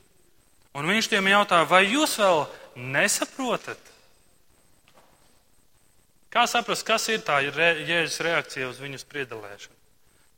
Un 0.76 0.84
viņš 0.90 1.08
tiem 1.08 1.30
jautā, 1.32 1.62
vai 1.64 1.86
jūs 1.88 2.18
vēl 2.20 2.44
nesaprotat? 2.76 3.80
Kā 6.28 6.44
saprast, 6.44 6.84
kas 6.84 7.08
ir 7.08 7.22
tā 7.24 7.40
Jēzus 7.40 8.20
reakcija 8.24 8.68
uz 8.68 8.80
viņu 8.82 9.00
spriedzelēšanu? 9.00 9.76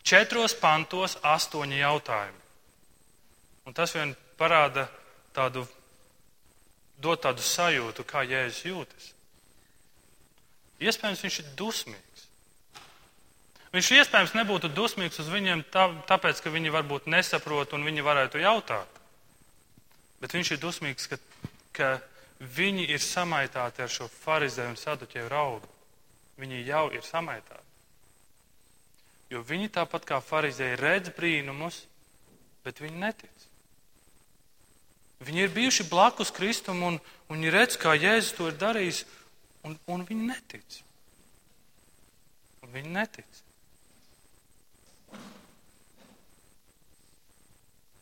Četros 0.07 0.55
pantos 0.57 1.17
astoņi 1.27 1.81
jautājumi. 1.83 2.39
Un 3.67 3.75
tas 3.77 3.93
vien 3.95 4.15
parāda 4.39 4.87
tādu, 5.35 5.67
dod 7.03 7.21
tādu 7.25 7.43
sajūtu, 7.43 8.07
kā 8.07 8.23
Jēzus 8.23 8.63
jūtas. 8.69 9.09
Iespējams, 10.81 11.25
viņš 11.27 11.41
ir 11.43 11.51
dusmīgs. 11.59 12.23
Viņš 13.75 13.91
iespējams 13.99 14.33
nebūtu 14.39 14.71
dusmīgs 14.75 15.21
uz 15.23 15.29
viņiem 15.31 15.67
tā, 15.75 15.91
tāpēc, 16.09 16.41
ka 16.43 16.55
viņi 16.55 16.73
varbūt 16.75 17.11
nesaprot 17.11 17.75
un 17.77 17.85
viņi 17.87 18.07
varētu 18.07 18.41
jautāt. 18.43 19.03
Bet 20.23 20.33
viņš 20.39 20.55
ir 20.55 20.63
dusmīgs, 20.63 21.11
ka, 21.11 21.21
ka 21.77 21.91
viņi 22.41 22.89
ir 22.95 23.03
samaitāti 23.03 23.85
ar 23.85 23.93
šo 23.93 24.09
farizēju 24.23 24.73
un 24.73 24.81
saduķēju 24.81 25.29
raugu 25.31 25.80
viņi 26.41 26.65
jau 26.67 26.87
ir 26.95 27.05
samaitāti. 27.07 27.67
Jo 29.31 29.45
viņi 29.47 29.71
tāpat 29.71 30.09
kā 30.09 30.19
farizēji 30.25 30.81
redz 30.81 31.13
brīnumus, 31.15 31.85
bet 32.65 32.81
viņi 32.83 32.99
netic. 32.99 33.45
Viņi 35.21 35.45
ir 35.45 35.53
bijuši 35.53 35.87
blakus 35.91 36.33
Kristum 36.33 36.81
un, 36.83 36.97
un 37.29 37.37
viņi 37.37 37.53
redz, 37.53 37.77
kā 37.79 37.93
Jēzus 37.95 38.35
to 38.39 38.49
ir 38.49 38.57
darījis, 38.59 39.05
un, 39.69 39.77
un 39.87 40.05
viņi 40.09 40.27
netic. 40.33 40.81
Un 42.65 42.73
viņi 42.73 42.93
netic. 42.97 43.41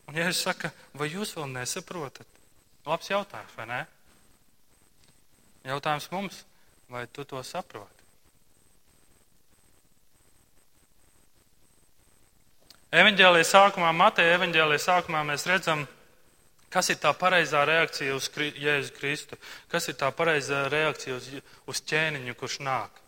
Un 0.09 0.17
Jēzus 0.17 0.47
saka, 0.47 0.73
vai 0.97 1.11
jūs 1.11 1.35
vēl 1.37 1.51
nesaprotat? 1.53 2.39
Labs 2.89 3.11
jautājums, 3.11 3.53
vai 3.59 3.67
ne? 3.69 3.83
Jautājums 5.67 6.09
mums, 6.15 6.45
vai 6.89 7.05
tu 7.13 7.27
to 7.29 7.43
saproti? 7.45 7.98
Evanģēlīja 12.89 13.45
sākumā, 13.45 13.91
Mateja 13.93 14.39
evanģēlīja 14.39 14.81
sākumā 14.81 15.21
mēs 15.29 15.45
redzam, 15.45 15.83
kas 16.73 16.89
ir 16.89 16.97
tā 17.03 17.13
pareizā 17.13 17.67
reakcija 17.69 18.15
uz 18.17 18.31
Jēzu 18.33 18.95
Kristu, 18.97 19.37
kas 19.69 19.91
ir 19.93 19.97
tā 20.01 20.09
pareizā 20.09 20.63
reakcija 20.73 21.19
uz, 21.19 21.27
uz 21.69 21.83
ķēniņu, 21.85 22.35
kurš 22.41 22.63
nāk. 22.65 23.03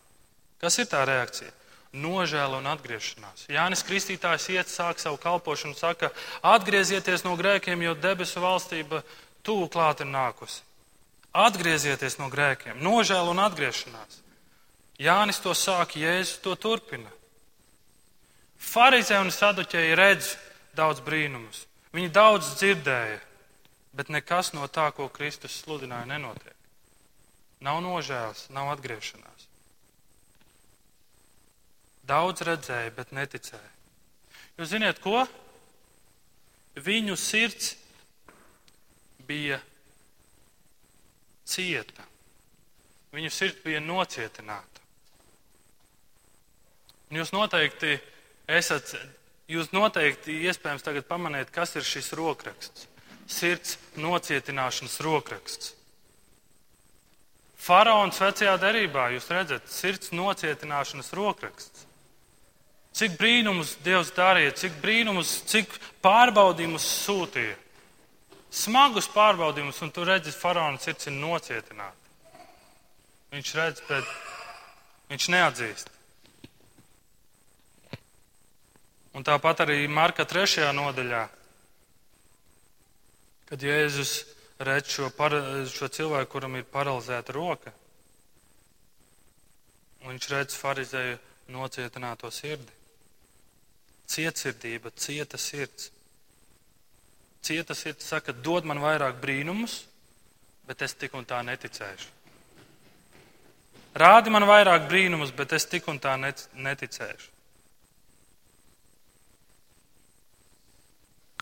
Kas 0.60 0.76
ir 0.82 0.88
tā 0.90 1.00
reakcija? 1.08 1.48
Nožēla 1.96 2.60
un 2.60 2.68
atgriešanās. 2.70 3.46
Jānis 3.50 3.82
Kristītājs 3.88 4.50
iet, 4.52 4.68
sāk 4.68 5.00
savu 5.00 5.16
kalpošanu, 5.18 5.74
saka, 5.74 6.12
atgriezieties 6.44 7.24
no 7.24 7.32
grēkiem, 7.40 7.80
jo 7.82 7.96
debesu 7.96 8.42
valstība 8.44 9.00
tuvu 9.42 9.70
klāt 9.72 10.04
ir 10.04 10.10
nākusi. 10.12 10.60
Atgriezieties 11.32 12.18
no 12.20 12.28
grēkiem, 12.28 12.76
nožēla 12.84 13.32
un 13.32 13.40
atgriešanās. 13.46 14.20
Jānis 15.00 15.40
to 15.40 15.56
sāk, 15.56 15.96
Jēzus 15.96 16.42
to 16.44 16.52
turpina. 16.60 17.08
Pharizēji 18.60 19.24
un 19.24 19.32
saduķēji 19.34 19.98
redz 19.98 20.34
daudz 20.76 21.00
brīnumus. 21.04 21.64
Viņi 21.96 22.12
daudz 22.14 22.54
dzirdēja, 22.60 23.18
bet 23.96 24.12
nekas 24.12 24.52
no 24.54 24.68
tā, 24.70 24.90
ko 24.94 25.08
Kristus 25.10 25.56
sludināja, 25.64 26.06
nenotiek. 26.06 26.54
Nav 27.64 27.80
nožēlas, 27.84 28.46
nav 28.54 28.70
atgriešanās. 28.76 29.48
Daudz 32.08 32.44
redzēja, 32.46 32.92
bet 32.96 33.12
neticēja. 33.14 33.72
Jūs 34.58 34.72
zināt, 34.72 35.00
ko? 35.02 35.24
Viņu 36.80 37.16
sirds 37.18 37.74
bija 39.28 39.60
cieta. 41.48 42.06
Viņu 43.14 43.30
sirds 43.34 43.60
bija 43.64 43.82
nocietināta. 43.82 44.84
Un 47.10 47.18
jūs 47.18 47.32
noteikti 47.34 47.96
esat, 48.58 48.94
jūs 49.50 49.70
noteikti 49.74 50.40
iespējams 50.48 50.86
tagad 50.86 51.06
pamaniet, 51.08 51.52
kas 51.54 51.76
ir 51.78 51.86
šis 51.86 52.12
rokraksts. 52.18 52.88
Sirds 53.30 53.76
nocietināšanas 54.00 54.96
rokraksts. 55.06 55.74
Faraons 57.60 58.16
vecajā 58.18 58.56
derībā, 58.58 59.10
jūs 59.14 59.28
redzat, 59.30 59.68
sirds 59.68 60.14
nocietināšanas 60.16 61.12
rokraksts. 61.14 61.86
Cik 62.96 63.14
brīnumus 63.20 63.76
Dievs 63.84 64.10
darīja, 64.16 64.54
cik 64.64 64.80
brīnumus, 64.82 65.36
cik 65.46 65.76
pārbaudījumus 66.02 66.86
sūtīja. 67.04 67.54
Smagus 68.50 69.06
pārbaudījumus, 69.14 69.78
un 69.84 69.92
tu 69.94 70.02
redzi, 70.08 70.34
faraona 70.34 70.80
sirds 70.82 71.06
ir 71.06 71.14
nocietināta. 71.14 71.94
Viņš 73.30 73.54
redz, 73.60 73.82
bet 73.86 74.08
viņš 75.12 75.28
neatzīst. 75.36 75.92
Un 79.16 79.26
tāpat 79.26 79.64
arī 79.64 79.88
Marka 79.90 80.24
3. 80.28 80.68
nodaļā, 80.76 81.24
kad 83.50 83.64
Jēzus 83.66 84.12
redz 84.62 84.92
šo, 84.94 85.08
para, 85.16 85.40
šo 85.66 85.88
cilvēku, 85.90 86.30
kuram 86.30 86.58
ir 86.58 86.68
paralizēta 86.70 87.34
roka, 87.34 87.72
un 90.04 90.12
viņš 90.12 90.28
redz 90.30 90.58
farizēju 90.60 91.18
nocietināto 91.50 92.30
sirdi. 92.30 92.78
Cietsirdība, 94.10 94.90
cieta 94.98 95.38
sirds. 95.38 95.90
Cieta 97.42 97.74
sirds 97.74 98.06
saka, 98.10 98.32
dod 98.32 98.66
man 98.66 98.82
vairāk 98.82 99.20
brīnumus, 99.22 99.84
bet 100.66 100.82
es 100.86 100.94
tik 100.94 101.14
un 101.18 101.26
tā 101.26 101.40
neticēšu. 101.46 102.16
Rādi 104.00 104.30
man 104.30 104.46
vairāk 104.46 104.86
brīnumus, 104.90 105.32
bet 105.34 105.56
es 105.56 105.66
tik 105.66 105.88
un 105.90 105.98
tā 105.98 106.14
neticēšu. 106.20 107.39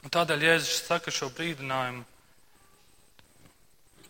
Un 0.05 0.13
tādēļ 0.15 0.45
Jēzus 0.47 0.85
saka 0.87 1.13
šo 1.15 1.31
brīdinājumu. 1.35 2.05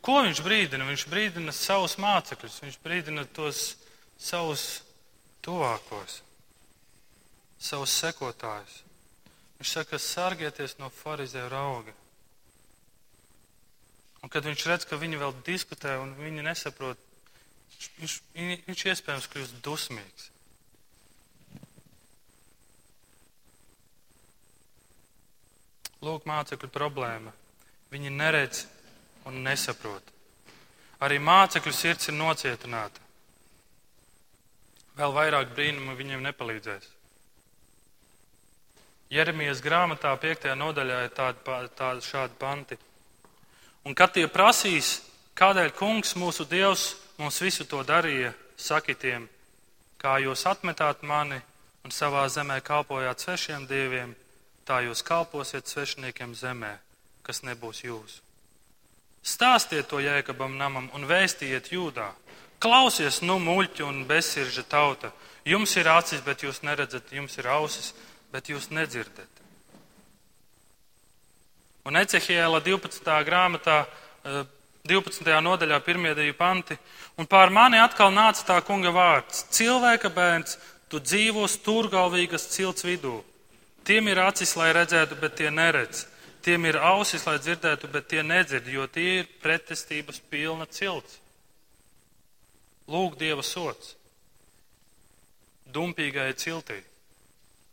Ko 0.05 0.21
viņš 0.25 0.43
brīdina? 0.45 0.87
Viņš 0.89 1.05
brīdina 1.11 1.55
savus 1.55 1.97
mācekļus, 2.01 2.61
viņš 2.65 2.77
brīdina 2.85 3.25
tos 3.37 3.75
savus 4.21 4.83
tuvākos, 5.45 6.21
savus 7.61 7.97
sekotājus. 8.03 8.83
Viņš 9.59 9.73
saka, 9.75 9.99
sargieties 9.99 10.77
no 10.79 10.91
farizēju 11.01 11.51
rauga. 11.51 11.95
Un 14.23 14.31
kad 14.31 14.47
viņš 14.47 14.65
redz, 14.71 14.87
ka 14.87 14.99
viņi 14.99 15.19
vēl 15.19 15.35
diskutē 15.47 15.97
un 16.03 16.15
viņi 16.19 16.45
nesaprot, 16.47 16.99
viņš, 17.99 18.19
viņš 18.67 18.85
iespējams 18.93 19.29
kļūst 19.33 19.61
dusmīgs. 19.67 20.31
Lūk, 26.05 26.27
mācekļu 26.31 26.71
problēma. 26.71 27.33
Viņi 27.91 28.13
neredz 28.15 28.67
un 29.27 29.41
nesaprot. 29.43 30.13
Arī 31.03 31.19
mācekļu 31.23 31.73
sirds 31.75 32.11
ir 32.11 32.17
nocietināta. 32.19 33.03
Vēl 34.99 35.15
vairāk 35.15 35.51
brīnumu 35.55 35.95
viņiem 35.99 36.23
nepalīdzēs. 36.27 36.87
Jeremijas 39.11 39.63
grāmatā 39.65 40.13
5. 40.21 40.51
nodaļā 40.59 40.99
ir 41.07 41.13
tādi, 41.17 41.69
tādi 41.79 42.05
šādi 42.05 42.35
panti. 42.39 42.77
Un 43.89 43.95
kad 43.97 44.13
tie 44.13 44.27
prasīs, 44.29 44.99
kādēļ 45.39 45.73
kungs 45.79 46.13
mūsu 46.19 46.45
dievs 46.51 46.91
mums 47.19 47.41
visu 47.41 47.65
to 47.65 47.81
darīja, 47.87 48.35
sakitiem, 48.59 49.25
kā 49.99 50.19
jūs 50.21 50.45
atmetāt 50.51 51.03
mani 51.03 51.39
un 51.87 51.95
savā 51.95 52.27
zemē 52.29 52.61
kalpojāt 52.67 53.23
svešiem 53.23 53.65
dieviem, 53.71 54.13
tā 54.69 54.83
jūs 54.85 55.01
kalposiet 55.07 55.69
svešiniekiem 55.69 56.35
zemē, 56.37 56.77
kas 57.25 57.41
nebūs 57.47 57.85
jūsu. 57.87 58.21
Stāstiet 59.25 59.89
to 59.89 60.01
jēkabam 60.01 60.57
namam 60.61 60.89
un 60.97 61.07
vēstiet 61.09 61.73
jūdā. 61.73 62.13
Klausies, 62.63 63.21
nu, 63.23 63.39
muļķi 63.43 63.85
un 63.87 64.05
bezsirža 64.09 64.65
tauta. 64.67 65.13
Jums 65.49 65.75
ir 65.79 65.89
acis, 65.89 66.23
bet 66.27 66.43
jūs 66.45 66.63
neredzat, 66.67 67.13
jums 67.15 67.37
ir 67.39 67.49
ausis, 67.49 67.93
bet 68.33 68.51
jūs 68.51 68.71
nedzirdat. 68.75 69.31
Un 71.89 71.97
Ecehiela 71.97 72.61
12. 72.61 73.05
grāmatā 73.25 73.79
eh, 73.85 74.43
12. 74.89 75.29
nodaļā, 75.45 75.79
1. 75.81 76.35
panti, 76.37 76.77
un 77.17 77.29
pār 77.29 77.53
mani 77.53 77.81
atkal 77.81 78.13
nāca 78.13 78.45
tā 78.45 78.59
kunga 78.65 78.93
vārds- 78.93 79.47
cilvēka 79.57 80.11
bērns, 80.13 80.59
tu 80.89 81.01
dzīvo 81.01 81.47
stūrgalvīgas 81.49 82.49
cilts 82.53 82.85
vidū. 82.85 83.23
Tiem 83.89 84.11
ir 84.13 84.19
acis, 84.21 84.53
lai 84.61 84.69
redzētu, 84.77 85.17
bet 85.17 85.39
tie 85.41 85.49
neredz. 85.49 86.03
Tiem 86.45 86.67
ir 86.69 86.77
ausis, 86.77 87.25
lai 87.25 87.39
dzirdētu, 87.41 87.89
bet 87.89 88.11
tie 88.11 88.21
nedzird, 88.23 88.69
jo 88.69 88.85
tie 88.93 89.23
ir 89.23 89.31
pretestības 89.41 90.21
pilna 90.29 90.67
cilts. 90.69 91.17
Lūk, 92.89 93.17
Dieva 93.21 93.45
sots. 93.45 93.95
Dumpīgai 95.73 96.31
ciltī, 96.37 96.79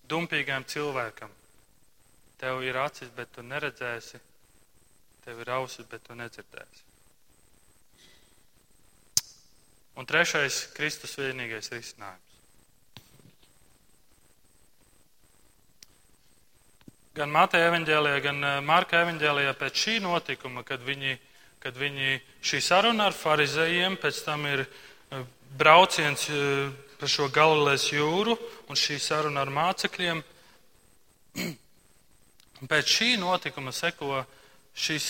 dumpīgam 0.08 0.63
cilvēkam. 0.67 1.32
Tev 2.39 2.63
ir 2.63 2.80
acis, 2.80 3.12
bet 3.15 3.32
tu 3.36 3.43
neredzēsi, 3.43 4.19
tev 5.23 5.39
ir 5.43 5.51
ausis, 5.56 5.88
bet 5.88 6.04
tu 6.04 6.15
nedzirdēsi. 6.15 6.84
Un 9.95 10.08
trešais- 10.08 10.65
Kristus 10.75 11.15
vienīgais 11.19 11.71
risinājums. 11.71 12.24
Gan 17.15 17.32
Mateja 17.32 17.69
evaņģēlijā, 17.69 18.15
gan 18.25 18.43
eh, 18.43 18.58
Marka 18.60 18.99
evaņģēlijā 19.06 19.54
pēc 19.56 19.78
šī 19.86 19.93
notikuma, 20.04 20.65
kad 20.67 20.82
viņi, 20.84 21.13
kad 21.63 21.78
viņi 21.80 22.17
šī 22.43 22.60
saruna 22.60 23.06
ar 23.08 23.15
farizējiem, 23.15 23.95
pēc 24.04 24.19
tam 24.25 24.43
ir 24.49 24.65
eh, 24.65 25.21
brauciens 25.56 26.25
eh, 26.28 26.73
pa 26.99 27.08
šo 27.08 27.30
Galilejas 27.32 27.88
jūru 27.93 28.36
un 28.67 28.82
šī 28.82 28.99
saruna 28.99 29.45
ar 29.45 29.54
mācekļiem. 29.56 30.21
Un 31.39 32.67
pēc 32.73 32.93
šī 32.97 33.10
notikuma 33.23 33.71
seko 33.71 34.19
šis, 34.75 35.10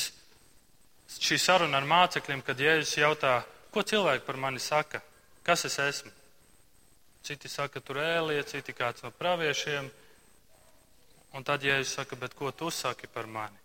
šī 1.09 1.41
saruna 1.41 1.81
ar 1.81 1.89
mācekļiem, 1.89 2.45
kad 2.45 2.61
Jēzus 2.61 2.99
jautā, 3.01 3.39
ko 3.73 3.81
cilvēki 3.81 4.27
par 4.29 4.37
mani 4.45 4.61
saka, 4.61 5.01
kas 5.41 5.65
es 5.65 5.81
esmu. 5.81 6.13
Citi 7.25 7.49
saka, 7.49 7.81
tur 7.81 7.97
ēlie, 8.05 8.43
citi 8.45 8.77
kāds 8.77 9.01
no 9.01 9.09
praviešiem. 9.09 9.89
Un 11.35 11.43
tad 11.43 11.63
Jēzus 11.63 11.97
saka, 11.99 12.15
bet 12.15 12.35
ko 12.37 12.51
tu 12.55 12.69
saki 12.71 13.07
par 13.11 13.27
mani? 13.27 13.59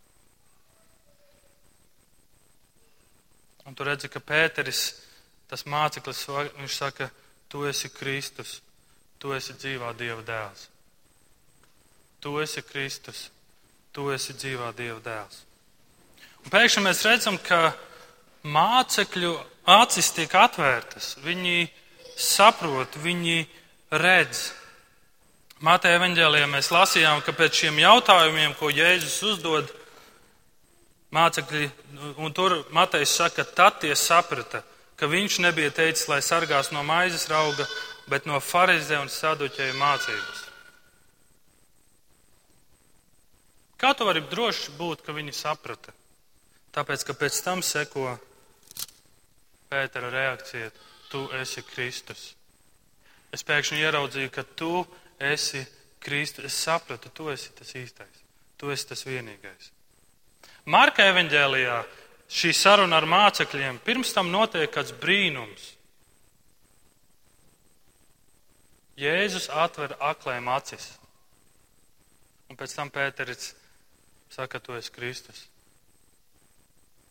Un 3.69 3.77
tu 3.79 3.85
redzi, 3.87 4.09
ka 4.11 4.19
Pēteris, 4.19 4.81
tas 5.51 5.63
māceklis, 5.69 6.25
viņš 6.59 6.75
saka, 6.75 7.11
tu 7.51 7.63
esi 7.69 7.91
Kristus, 7.95 8.59
tu 9.23 9.35
esi 9.37 9.55
dzīvā 9.55 9.93
Dieva 9.99 10.25
dēls. 10.27 10.67
Tu 12.21 12.33
esi 12.43 12.63
Kristus, 12.67 13.29
tu 13.95 14.09
esi 14.11 14.35
dzīvā 14.35 14.73
Dieva 14.77 14.99
dēls. 15.05 15.45
Un 16.41 16.53
pēkšņi 16.53 16.83
mēs 16.85 17.05
redzam, 17.07 17.37
ka 17.39 17.75
mācekļu 18.43 19.33
acis 19.69 20.11
tiek 20.17 20.35
atvērtas, 20.35 21.15
viņi 21.25 21.69
saprot, 22.17 22.97
viņi 23.05 23.45
redz. 23.93 24.51
Mateja 25.61 25.99
evaņģēlijā 25.99 26.47
mēs 26.49 26.71
lasījām, 26.73 27.19
ka 27.21 27.35
pēc 27.37 27.59
šiem 27.59 27.79
jautājumiem, 27.83 28.55
ko 28.57 28.71
Jēzus 28.73 29.19
uzdod, 29.29 29.69
mācekļi, 31.13 31.67
un 32.17 32.33
tur 32.33 32.63
Matejs 32.73 33.13
saka, 33.19 33.45
tad 33.45 33.83
tie 33.83 33.93
saprata, 33.93 34.63
ka 34.97 35.09
viņš 35.11 35.37
nebija 35.45 35.73
teicis, 35.77 36.07
lai 36.09 36.23
sargās 36.25 36.71
no 36.73 36.81
maizes 36.87 37.27
rauga, 37.29 37.67
bet 38.09 38.25
no 38.25 38.41
farizē 38.41 39.03
un 39.03 39.13
saduķēju 39.13 39.77
mācības. 39.77 40.41
Kā 43.81 43.93
tu 43.97 44.09
vari 44.09 44.25
droši 44.33 44.73
būt, 44.81 45.05
ka 45.05 45.13
viņi 45.17 45.37
saprata? 45.37 45.93
Tāpēc, 46.73 47.05
ka 47.05 47.17
pēc 47.21 47.37
tam 47.45 47.61
seko 47.65 48.15
Pētera 49.71 50.09
reakcija, 50.11 50.73
tu 51.13 51.27
esi 51.37 51.63
Kristus. 51.69 52.31
Es 53.31 53.45
pēkšņi 53.47 53.85
ieraudzīju, 53.85 54.33
ka 54.35 54.43
tu 54.59 54.73
esi 55.21 55.63
Kristus. 56.01 56.49
Es 56.49 56.57
sapratu, 56.65 57.13
tu 57.13 57.29
esi 57.31 57.53
tas 57.57 57.75
īstais. 57.77 58.25
Tu 58.57 58.71
esi 58.73 58.89
tas 58.89 59.05
vienīgais. 59.07 59.71
Marka 60.71 61.07
evanģēlijā 61.09 61.81
šī 62.31 62.53
saruna 62.55 62.99
ar 63.01 63.07
mācekļiem 63.09 63.81
pirms 63.85 64.13
tam 64.17 64.33
notiek 64.33 64.71
kāds 64.73 64.93
brīnums. 64.97 65.75
Jēzus 69.01 69.49
atver 69.49 69.95
aklēm 70.05 70.51
acis. 70.53 70.91
Un 72.51 72.59
pēc 72.59 72.75
tam 72.77 72.91
Pēteris 72.93 73.55
saka, 74.31 74.61
tu 74.61 74.75
esi 74.77 74.93
Kristus. 74.93 75.47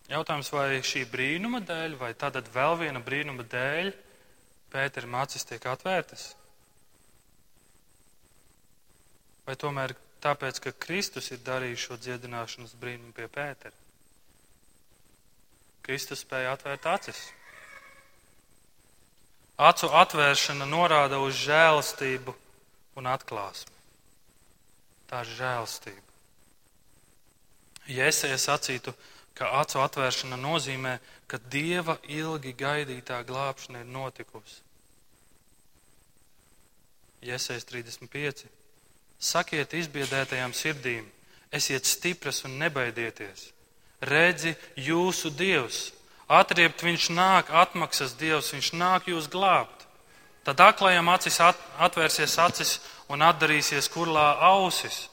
Jautājums, 0.09 0.49
vai 0.53 0.81
šī 0.85 1.03
brīnuma 1.09 1.61
dēļ, 1.65 1.95
vai 1.97 2.13
tātad 2.17 2.47
vēl 2.53 2.77
viena 2.81 3.01
brīnuma 3.01 3.45
dēļ, 3.45 3.91
Pēterim 4.69 5.15
acis 5.17 5.45
tiek 5.49 5.65
atvērtas? 5.65 6.31
Vai 9.49 9.57
tomēr 9.57 9.95
tāpēc, 10.21 10.61
ka 10.61 10.75
Kristus 10.77 11.31
ir 11.33 11.41
darījis 11.41 11.87
šo 11.87 11.97
dziedināšanas 11.97 12.75
brīnumu 12.77 13.15
pie 13.17 13.25
Pētera? 13.33 13.73
Kristus 15.81 16.21
spēja 16.21 16.53
atvērt 16.53 16.85
acis. 16.85 17.21
Acu 19.57 19.89
atvēršana 19.89 20.67
norāda 20.69 21.17
uz 21.23 21.33
žēlastību 21.41 22.35
un 23.01 23.09
atklāsmi. 23.09 23.73
Tā 25.09 25.23
ir 25.25 25.33
žēlastība. 25.39 26.05
Jēzus 27.89 28.45
sacītu, 28.45 28.93
ka 29.33 29.49
acu 29.63 29.81
atvēršana 29.81 30.37
nozīmē, 30.37 30.99
ka 31.25 31.41
dieva 31.49 31.97
ilgi 32.05 32.53
gaidītā 32.53 33.23
glābšana 33.25 33.81
ir 33.81 33.89
notikusi. 33.89 34.61
Jēzus 37.25 37.65
35. 37.65 38.58
Sakiet 39.19 39.73
izbiedētajām 39.75 40.53
sirdīm, 40.55 41.07
esiet 41.51 41.85
stipras 41.85 42.45
un 42.47 42.55
nebaidieties. 42.61 43.49
Redzi, 43.99 44.53
jūsu 44.79 45.31
Dievs, 45.35 45.89
atriept 46.31 46.85
viņš 46.85 47.09
nāk, 47.11 47.51
atmaksas 47.51 48.15
Dievs, 48.15 48.53
viņš 48.55 48.71
nāk 48.79 49.09
jūs 49.11 49.27
glābt. 49.27 49.83
Tad 50.47 50.61
aklajam 50.63 51.11
acis 51.11 51.39
at, 51.43 51.59
atvērsies 51.83 52.37
acis 52.39 52.77
un 53.11 53.21
atdarīsies 53.25 53.91
kurlā 53.91 54.37
ausis. 54.53 55.09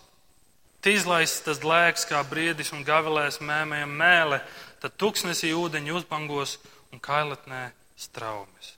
Tīzlais 0.87 1.41
tas 1.43 1.65
lēks 1.67 2.07
kā 2.07 2.23
briedis 2.31 2.71
un 2.77 2.87
gavilēs 2.87 3.41
mēmējam 3.43 3.91
mēle, 3.91 4.39
tad 4.79 4.95
tuksnesī 5.01 5.51
ūdeņi 5.51 5.97
uzbangos 5.99 6.61
un 6.95 7.03
kailatnē 7.03 7.73
straumes. 7.99 8.77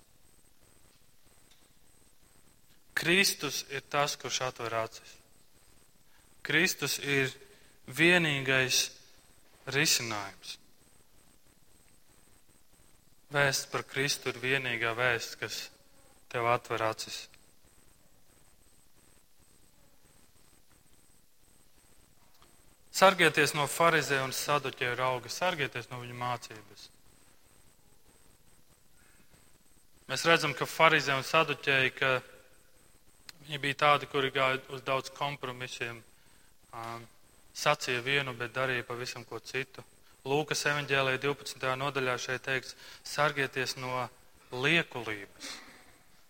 Kristus 2.97 3.67
ir 3.71 3.85
tas, 3.93 4.17
kurš 4.17 4.41
atver 4.49 4.75
acis. 4.81 5.18
Kristus 6.49 6.97
ir 7.05 7.33
vienīgais 7.93 8.89
risinājums. 9.69 10.57
Vēsts 13.29 13.69
par 13.69 13.85
Kristu 13.85 14.33
ir 14.33 14.41
vienīgā 14.41 14.95
vēsts, 14.97 15.37
kas 15.37 15.59
tev 16.33 16.49
atver 16.49 16.87
acis. 16.89 17.27
Sargieties 22.99 23.53
no 23.55 23.69
farizē 23.71 24.23
un 24.25 24.33
saduķē 24.35 24.95
rauga, 24.99 25.31
sargieties 25.31 25.87
no 25.93 26.01
viņu 26.01 26.17
mācības. 26.19 26.89
Mēs 30.09 30.25
redzam, 30.25 30.57
ka 30.57 30.67
farizē 30.67 31.15
un 31.15 31.27
saduķēji, 31.29 31.93
ka 32.01 32.17
viņi 33.45 33.61
bija 33.63 33.79
tādi, 33.85 34.09
kuri 34.09 34.33
gāja 34.33 34.59
uz 34.73 34.83
daudz 34.83 35.13
kompromisiem, 35.15 36.01
sacīja 37.59 38.03
vienu, 38.05 38.35
bet 38.39 38.55
darīja 38.57 38.87
pavisam 38.87 39.25
ko 39.27 39.41
citu. 39.41 39.85
Lūkas 40.29 40.67
evanģēlīja 40.69 41.21
12. 41.23 41.71
nodaļā 41.81 42.17
šeit 42.21 42.45
teikts, 42.45 42.77
sargieties 43.07 43.77
no 43.79 44.09
liekulības. 44.53 45.55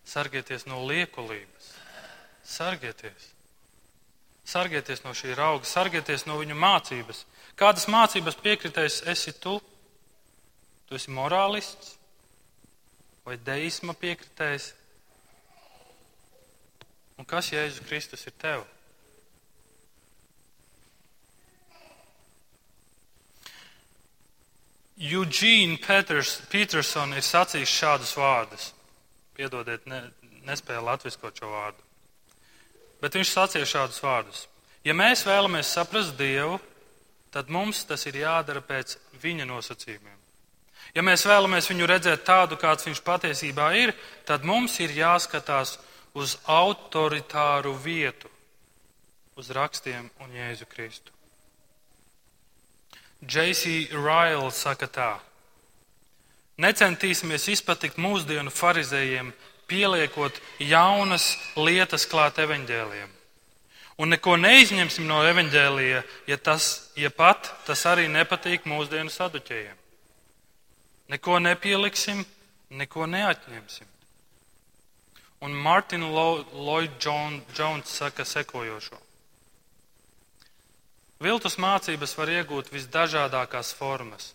Sargieties 0.07 0.65
no 0.69 0.81
liekulības. 0.87 1.73
Sargieties. 2.45 3.29
Sargieties 4.49 5.03
no 5.05 5.13
šī 5.13 5.35
rauga, 5.37 5.67
sargieties 5.69 6.25
no 6.25 6.39
viņa 6.39 6.57
mācības. 6.57 7.25
Kādas 7.59 7.85
mācības 7.91 8.39
piekritējis 8.41 9.03
esi 9.11 9.35
tu? 9.37 9.59
Tu 10.89 10.97
esi 10.97 11.13
morālists 11.13 11.95
vai 13.25 13.35
deisma 13.45 13.93
piekritējis? 13.93 14.71
Un 17.19 17.27
kas 17.29 17.51
Jēzus 17.51 17.85
Kristus 17.85 18.25
ir 18.25 18.33
tev? 18.41 18.63
Eugene 24.99 25.77
Peters, 25.79 26.41
Peterson 26.51 27.13
ir 27.15 27.23
sacījis 27.23 27.71
šādus 27.71 28.11
vārdus. 28.19 28.71
Piedodiet, 29.37 29.85
ne, 29.87 30.01
nespēju 30.43 30.83
latviskot 30.83 31.39
šo 31.39 31.51
vārdu. 31.53 31.85
Bet 32.99 33.15
viņš 33.15 33.31
sacīja 33.31 33.69
šādus 33.69 34.01
vārdus. 34.03 34.41
Ja 34.83 34.91
mēs 34.95 35.23
vēlamies 35.27 35.71
saprast 35.71 36.17
Dievu, 36.19 36.57
tad 37.31 37.47
mums 37.47 37.85
tas 37.87 38.03
ir 38.11 38.19
jādara 38.25 38.59
pēc 38.59 38.97
viņa 39.21 39.47
nosacījumiem. 39.47 40.17
Ja 40.95 41.03
mēs 41.05 41.23
vēlamies 41.27 41.69
viņu 41.69 41.87
redzēt 41.87 42.25
tādu, 42.27 42.57
kāds 42.59 42.87
viņš 42.87 42.99
patiesībā 43.05 43.69
ir, 43.79 43.93
tad 44.27 44.43
mums 44.43 44.79
ir 44.83 44.91
jāskatās 44.97 45.77
uz 46.17 46.35
autoritāru 46.49 47.75
vietu, 47.79 48.27
uz 49.39 49.51
rakstiem 49.55 50.09
un 50.19 50.35
Jēzu 50.35 50.67
Kristu. 50.67 51.13
J.C. 53.21 53.89
Ryle 53.91 54.51
saka 54.51 54.87
tā: 54.87 55.11
Necentīsimies 56.59 57.47
izpatikt 57.51 57.99
mūsdienu 57.99 58.51
farizējiem, 58.51 59.33
pieliekot 59.67 60.39
jaunas 60.63 61.33
lietas 61.55 62.07
klāt 62.09 62.39
evaņģēliem. 62.39 63.15
Un 63.99 64.13
neko 64.15 64.37
neizņemsim 64.39 65.07
no 65.07 65.19
evaņģēlija, 65.27 66.03
ja, 66.31 66.37
tas, 66.39 66.91
ja 66.95 67.11
pat 67.11 67.51
tas 67.67 67.83
arī 67.89 68.07
nepatīk 68.07 68.63
mūsdienu 68.67 69.11
saduķējiem. 69.11 69.75
Neko 71.11 71.39
nepieliksim, 71.43 72.23
neko 72.79 73.07
neatņemsim. 73.09 73.87
Un 75.43 75.51
Martina 75.51 76.07
Lloyd 76.07 76.95
Jones 77.03 77.91
saka 77.91 78.25
sekojošo. 78.27 79.08
Viltus 81.19 81.57
mācības 81.59 82.13
var 82.15 82.29
iegūt 82.31 82.69
visdažādākās 82.71 83.73
formas, 83.75 84.29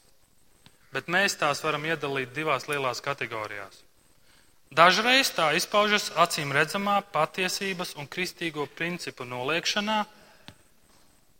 bet 0.92 1.06
mēs 1.08 1.32
tās 1.40 1.62
varam 1.64 1.86
iedalīt 1.88 2.34
divās 2.36 2.66
lielās 2.68 3.00
kategorijās. 3.00 3.78
Dažreiz 4.74 5.30
tā 5.32 5.46
izpaužas 5.56 6.10
acīm 6.20 6.52
redzamā 6.52 6.98
patiesības 7.14 7.94
un 7.96 8.08
kristīgo 8.10 8.66
principu 8.76 9.24
noliekšanā, 9.24 10.02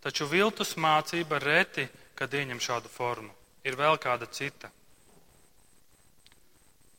taču 0.01 0.29
viltus 0.31 0.79
mācība 0.81 1.43
reti, 1.45 1.85
kad 2.17 2.33
ieņem 2.33 2.63
šādu 2.65 2.89
formu. 2.89 3.35
Ir 3.69 3.77
vēl 3.77 3.99
kāda 4.01 4.29
cita. 4.33 4.71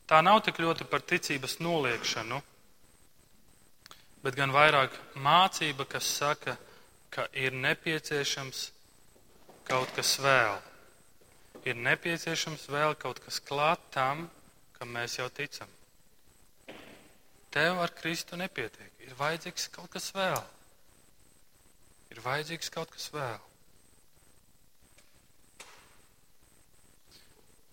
Tā 0.06 0.20
nav 0.22 0.44
tik 0.46 0.60
ļoti 0.62 0.86
par 0.86 1.02
ticības 1.02 1.58
noliekšanu, 1.58 2.38
bet 4.22 4.38
gan 4.38 4.54
vairāk 4.54 4.94
mācība, 5.18 5.86
kas 5.90 6.14
saka, 6.20 6.54
ka 6.54 6.75
ir 7.32 7.54
nepieciešams 7.54 8.62
kaut 9.66 9.92
kas 9.96 10.16
vēl. 10.22 10.58
Ir 11.66 11.78
nepieciešams 11.82 12.68
vēl 12.70 12.94
kaut 13.00 13.20
kas 13.24 13.40
klāt 13.42 13.82
tam, 13.94 14.28
kam 14.78 14.92
mēs 14.94 15.18
jau 15.18 15.26
ticam. 15.34 15.70
Tev 17.50 17.80
ar 17.80 17.94
Kristu 17.96 18.36
nepietiek. 18.38 18.92
Ir 19.06 19.16
vajadzīgs 19.18 19.70
kaut 19.74 19.90
kas 19.94 20.12
vēl. 20.14 20.42
Ir 22.12 22.22
vajadzīgs 22.22 22.70
kaut 22.74 22.92
kas 22.94 23.10
vēl. 23.14 23.42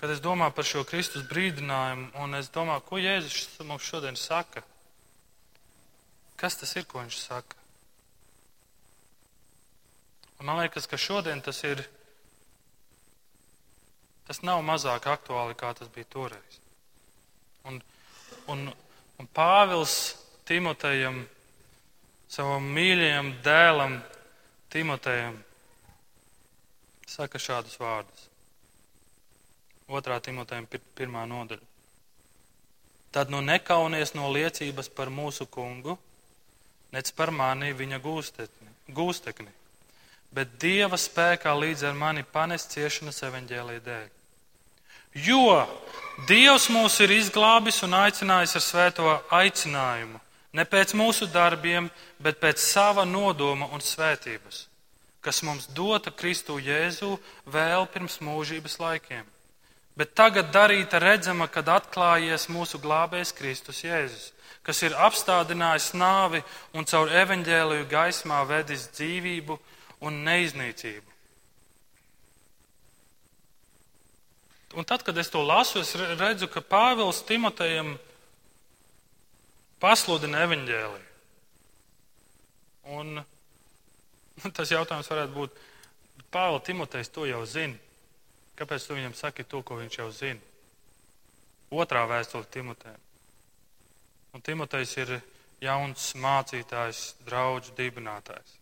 kad 0.04 0.12
es 0.12 0.20
domāju 0.20 0.52
par 0.52 0.66
šo 0.68 0.82
Kristus 0.84 1.24
brīdinājumu, 1.30 2.10
un 2.20 2.36
es 2.36 2.50
domāju, 2.52 2.82
ko 2.90 2.98
Jēzus 3.00 3.62
mums 3.64 3.86
šodien 3.88 4.18
saka. 4.20 4.60
Kas 6.36 6.60
tas 6.60 6.76
ir, 6.76 6.84
ko 6.92 7.00
viņš 7.00 7.20
saka? 7.22 7.63
Man 10.44 10.60
liekas, 10.60 10.88
ka 10.92 11.00
šodien 11.00 11.40
tas 11.42 11.62
ir. 11.64 11.86
Tas 14.28 14.42
nav 14.44 14.60
mazāk 14.64 15.08
aktuāli, 15.12 15.56
kā 15.56 15.72
tas 15.76 15.88
bija 15.92 16.08
toreiz. 16.12 16.60
Un, 17.68 17.80
un, 18.52 18.68
un 19.20 19.30
Pāvils 19.36 19.96
Timotejam, 20.48 21.22
savam 22.32 22.68
mīļajam 22.76 23.32
dēlam, 23.44 23.98
Timotejam, 24.72 25.40
saka 27.08 27.40
šādus 27.40 27.80
vārdus. 27.80 28.28
2. 29.88 30.20
Timotejam, 30.28 30.68
1. 30.68 31.20
nodaļa. 31.30 31.72
Tad 33.14 33.30
nu 33.30 33.44
nekaunies 33.46 34.16
no 34.18 34.32
liecības 34.34 34.90
par 34.90 35.12
mūsu 35.14 35.46
kungu, 35.46 36.00
nec 36.96 37.12
par 37.14 37.32
mani 37.32 37.70
viņa 37.78 38.00
gūstekni, 38.02 38.72
gūstekni, 38.90 39.52
bet 40.34 40.58
Dieva 40.62 40.98
spēkā 41.00 41.54
līdz 41.58 41.88
ar 41.90 41.98
mani 41.98 42.24
panest 42.24 42.74
ciešanas 42.76 43.24
evaņģēlī 43.30 43.80
dēļ. 43.86 44.06
Jo 45.28 45.64
Dievs 46.30 46.70
mūs 46.74 47.00
ir 47.06 47.14
izglābis 47.14 47.84
un 47.86 47.94
aicinājis 47.98 48.56
ar 48.58 48.66
svēto 48.66 49.18
aicinājumu, 49.34 50.22
ne 50.54 50.66
pēc 50.66 50.96
mūsu 50.98 51.30
darbiem, 51.30 51.90
bet 52.20 52.42
pēc 52.42 52.62
sava 52.62 53.06
nodoma 53.06 53.70
un 53.74 53.82
svētības, 53.82 54.66
kas 55.22 55.44
mums 55.46 55.70
dota 55.74 56.12
Kristu 56.12 56.58
Jēzu 56.62 57.16
vēl 57.46 57.88
pirms 57.94 58.20
mūžības 58.22 58.80
laikiem 58.82 59.30
bet 59.96 60.14
tagad 60.18 60.52
darīta 60.54 61.00
redzama, 61.02 61.48
kad 61.48 61.70
atklājies 61.70 62.48
mūsu 62.52 62.80
glābējs 62.82 63.34
Kristus 63.38 63.84
Jēzus, 63.86 64.32
kas 64.66 64.82
ir 64.86 64.96
apstādinājis 64.98 65.92
nāvi 65.98 66.42
un 66.74 66.88
caur 66.90 67.12
evaņģēliju 67.24 67.88
gaismā 67.92 68.42
vedis 68.50 68.88
dzīvību 68.96 69.60
un 70.04 70.24
neiznīcību. 70.28 71.14
Un 74.74 74.88
tad, 74.90 75.04
kad 75.06 75.18
es 75.22 75.30
to 75.30 75.44
lasu, 75.46 75.84
es 75.84 75.94
redzu, 75.96 76.50
ka 76.50 76.64
Pāvils 76.66 77.22
Timotejam 77.28 77.94
pasludina 79.82 80.42
evaņģēliju. 80.48 81.10
Un 82.98 83.22
tas 84.58 84.74
jautājums 84.74 85.12
varētu 85.12 85.38
būt, 85.38 85.62
Pāvils 86.34 86.66
Timotejs 86.66 87.14
to 87.14 87.28
jau 87.30 87.44
zina. 87.46 87.78
Kāpēc 88.58 88.86
tu 88.86 88.98
viņam 88.98 89.14
saki 89.18 89.46
to, 89.50 89.62
ko 89.66 89.78
viņš 89.80 90.00
jau 90.02 90.10
zina? 90.14 90.42
Otrā 91.74 92.04
vēstule 92.10 92.50
Timotejam. 92.54 93.00
Un 94.34 94.42
Timotejs 94.42 94.98
ir 94.98 95.16
jauns 95.62 96.12
mācītājs, 96.18 97.06
draugs, 97.26 97.72
dibinātājs. 97.78 98.58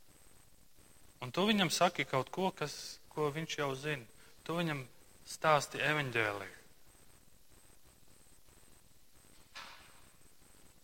Un 1.22 1.32
tu 1.32 1.46
viņam 1.46 1.70
saki 1.70 2.08
kaut 2.10 2.32
ko, 2.34 2.50
kas, 2.56 2.98
ko 3.14 3.30
viņš 3.34 3.58
jau 3.60 3.70
zina. 3.78 4.06
Tu 4.46 4.58
viņam 4.58 4.82
stāsti 5.30 5.82
evaņģēliju. 5.86 6.58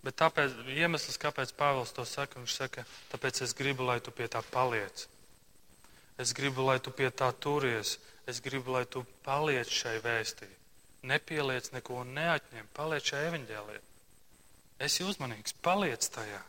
Bet 0.06 0.16
tāpēc, 0.22 0.54
iemesls, 0.72 1.18
kāpēc 1.20 1.52
Pāvils 1.58 1.92
to 1.92 2.06
saka, 2.08 2.40
viņš 2.40 2.54
saka, 2.54 2.86
tāpēc 3.12 3.42
es 3.44 3.54
gribu, 3.58 3.84
lai 3.90 3.98
tu 4.00 4.14
pie 4.16 4.30
tā 4.32 4.40
paliec. 4.54 5.08
Es 6.18 6.32
gribu, 6.38 6.64
lai 6.66 6.78
tu 6.80 6.94
pie 6.96 7.10
tā 7.12 7.28
turies. 7.34 7.98
Es 8.28 8.40
gribu, 8.44 8.74
lai 8.76 8.86
tu 8.90 9.04
paliec 9.26 9.70
šai 9.72 9.98
vēstī. 10.04 10.48
Nepieliec 11.08 11.70
neko 11.76 12.02
un 12.02 12.16
neatņem. 12.18 12.70
Paliec 12.78 13.12
šai 13.12 13.26
evaņģēlē. 13.30 13.76
Esi 14.88 15.06
uzmanīgs, 15.06 15.58
paliec 15.66 16.08
tajā. 16.14 16.42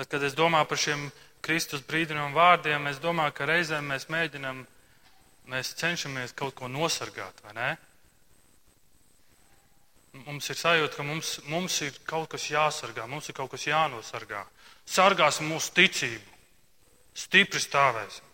Tad, 0.00 0.08
kad 0.08 0.22
es 0.24 0.32
domāju 0.32 0.64
par 0.64 0.78
šiem 0.80 1.00
Kristus 1.44 1.82
brīdinājumu 1.84 2.32
vārdiem, 2.32 2.86
es 2.88 2.96
domāju, 3.02 3.34
ka 3.36 3.44
reizēm 3.50 3.90
mēs 3.92 4.06
mēģinam, 4.08 4.62
mēs 5.52 5.74
cenšamies 5.76 6.32
kaut 6.38 6.54
ko 6.56 6.70
nosargāt, 6.72 7.42
vai 7.44 7.52
ne? 7.58 7.66
Mums 10.24 10.48
ir 10.48 10.56
sajūta, 10.56 10.94
ka 10.94 11.04
mums, 11.04 11.34
mums 11.52 11.76
ir 11.84 12.00
kaut 12.08 12.30
kas 12.32 12.48
jāsargā, 12.48 13.04
mums 13.12 13.28
ir 13.28 13.36
kaut 13.36 13.52
kas 13.52 13.68
jānosargā. 13.68 14.40
Sargāsim 14.88 15.52
mūsu 15.52 15.76
ticību. 15.76 16.32
Stipri 17.20 17.60
stāvēsim. 17.60 18.32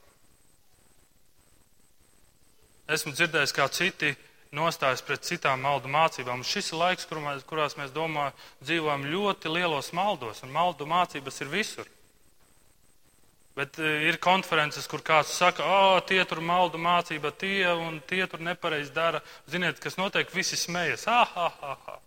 Esmu 2.94 3.10
dzirdējis, 3.10 3.56
kā 3.58 3.66
citi 3.74 4.14
nostājas 4.54 5.02
pret 5.04 5.24
citām 5.26 5.62
maldu 5.64 5.90
mācībām. 5.90 6.44
Šis 6.46 6.72
ir 6.72 6.80
laiks, 6.80 7.06
kur 7.08 7.20
mēs, 7.24 7.44
kurās 7.48 7.76
mēs 7.78 7.92
domā, 7.94 8.30
dzīvojam 8.62 9.06
ļoti 9.10 9.52
lielos 9.52 9.92
maldos, 9.96 10.42
un 10.46 10.54
maldu 10.54 10.86
mācības 10.88 11.42
ir 11.42 11.52
visur. 11.52 11.92
Bet 13.56 13.78
e, 13.80 13.90
ir 14.04 14.18
konferences, 14.20 14.84
kur 14.90 15.00
kāds 15.00 15.32
saka, 15.32 15.64
o, 15.64 16.00
tie 16.04 16.20
tur 16.28 16.42
maldu 16.44 16.76
mācība, 16.76 17.32
tie 17.32 17.64
un 17.72 18.02
tie 18.04 18.26
tur 18.28 18.42
nepareizi 18.44 18.92
dara. 18.92 19.22
Ziniet, 19.48 19.80
kas 19.80 19.96
notiek, 19.96 20.28
visi 20.34 20.58
smējas. 20.60 21.06
Ah, 21.08 21.32
ah, 21.34 21.62
ah, 21.62 21.88
ah. 21.94 22.02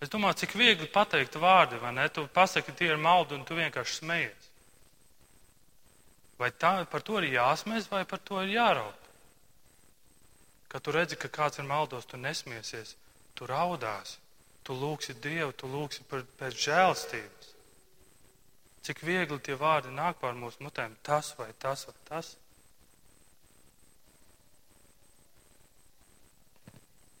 Es 0.00 0.12
domāju, 0.12 0.40
cik 0.42 0.56
viegli 0.56 0.88
pateikt 0.92 1.36
vārdi, 1.40 1.78
vai 1.80 1.92
ne? 1.96 2.08
Tu 2.12 2.24
pasaki, 2.32 2.72
tie 2.76 2.90
ir 2.92 3.00
maldu, 3.00 3.36
un 3.36 3.44
tu 3.48 3.56
vienkārši 3.56 4.00
smējies. 4.00 4.50
Vai 6.40 6.50
tā, 6.52 6.72
par 6.92 7.04
to 7.04 7.16
ir 7.20 7.30
jāsmēs, 7.36 7.88
vai 7.92 8.04
par 8.08 8.20
to 8.24 8.42
ir 8.44 8.56
jāraud? 8.56 9.05
Kad 10.76 10.84
tu 10.84 10.92
redzi, 10.92 11.16
ka 11.16 11.30
kāds 11.32 11.56
ir 11.56 11.64
maldos, 11.64 12.04
tu 12.04 12.18
nesmiesies, 12.20 12.90
tu 13.32 13.46
raudās, 13.48 14.18
tu 14.60 14.74
lūgsi 14.76 15.14
Dievu, 15.24 15.54
tu 15.56 15.70
lūgsi 15.72 16.02
pēc 16.12 16.58
žēlstības. 16.66 17.46
Cik 18.84 19.00
viegli 19.08 19.38
tie 19.40 19.56
vārdi 19.56 19.88
nāk 19.96 20.20
pār 20.20 20.36
mūsu 20.36 20.60
mutēm, 20.60 20.92
tas 21.00 21.30
vai 21.38 21.48
tas 21.64 21.86
vai 21.88 21.94
tas. 22.10 22.34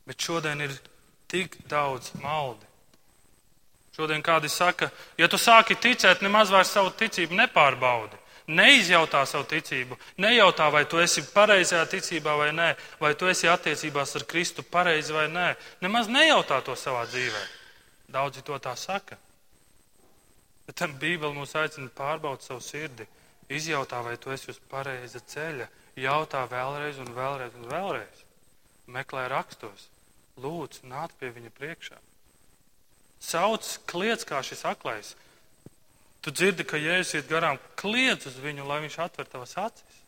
Bet 0.04 0.20
šodien 0.20 0.60
ir 0.66 0.76
tik 1.32 1.56
daudz 1.64 2.12
maldi. 2.20 2.68
Šodien 3.96 4.20
kādi 4.20 4.52
saka, 4.52 4.90
ja 5.16 5.32
tu 5.32 5.40
sāki 5.40 5.80
ticēt, 5.80 6.20
nemaz 6.20 6.52
vairs 6.52 6.76
savu 6.76 6.92
ticību 6.92 7.40
nepārbaudi. 7.40 8.20
Neizjautā 8.46 9.24
savu 9.26 9.46
ticību, 9.50 9.98
nejautā, 10.22 10.68
vai 10.72 10.84
tu 10.86 11.00
esi 11.02 11.24
pareizajā 11.34 11.84
ticībā 11.90 12.36
vai 12.38 12.50
nē, 12.54 12.68
vai 13.00 13.14
tu 13.18 13.28
esi 13.30 13.48
attiecībās 13.50 14.16
ar 14.16 14.26
Kristu 14.30 14.62
pareizi 14.62 15.14
vai 15.14 15.26
nē, 15.30 15.48
nemaz 15.82 16.10
nejautā 16.10 16.60
to 16.64 16.76
savā 16.78 17.04
dzīvē. 17.10 17.42
Daudzi 18.14 18.44
to 18.46 18.58
tā 18.62 18.76
saka. 18.78 19.18
Bet 20.66 20.78
tam 20.78 20.94
Bībele 20.98 21.34
mūs 21.34 21.54
aicina 21.58 21.90
pārbaudīt 21.94 22.46
savu 22.46 22.62
sirdi, 22.62 23.06
izjautā, 23.50 24.02
vai 24.02 24.16
tu 24.18 24.32
esi 24.34 24.50
uz 24.50 24.58
pareiza 24.70 25.20
ceļa, 25.22 25.68
jautā 25.98 26.42
vēlreiz 26.50 26.98
un 27.02 27.12
vēlreiz 27.14 27.54
un 27.58 27.68
vēlreiz. 27.70 28.24
Meklē 28.86 29.26
rakstos, 29.30 29.88
lūdz, 30.42 30.82
nāc 30.86 31.14
pie 31.18 31.30
viņa 31.34 31.50
priekšā. 31.58 31.98
Sauc, 33.22 33.66
kliedz 33.90 34.26
kā 34.28 34.42
šis 34.44 34.62
aklais. 34.68 35.14
Tu 36.26 36.32
dzirdi, 36.34 36.64
ka 36.66 36.74
jēzus 36.74 37.20
iet 37.20 37.28
garām, 37.30 37.54
kliedz 37.78 38.26
uz 38.26 38.40
viņu, 38.42 38.64
lai 38.66 38.80
viņš 38.82 38.96
atver 39.04 39.28
tavas 39.30 39.52
acis. 39.62 40.00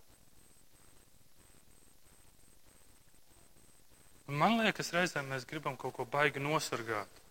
Man 4.26 4.58
liekas, 4.58 4.90
reizēm 4.96 5.30
mēs 5.30 5.46
gribam 5.46 5.78
kaut 5.78 5.94
ko 5.94 6.08
baigi 6.10 6.42
nosargāt. 6.42 7.22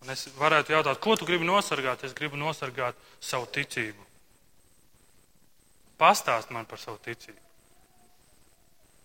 Un 0.00 0.16
es 0.16 0.24
varētu 0.40 0.72
jautāt, 0.72 1.02
ko 1.04 1.12
tu 1.20 1.28
gribi 1.28 1.44
nosargāt? 1.44 2.08
Es 2.08 2.16
gribu 2.16 2.40
nosargāt 2.40 2.96
savu 3.20 3.52
ticību. 3.52 4.08
Pastāst 6.00 6.56
man 6.56 6.64
par 6.64 6.80
savu 6.80 6.96
ticību. 7.04 7.40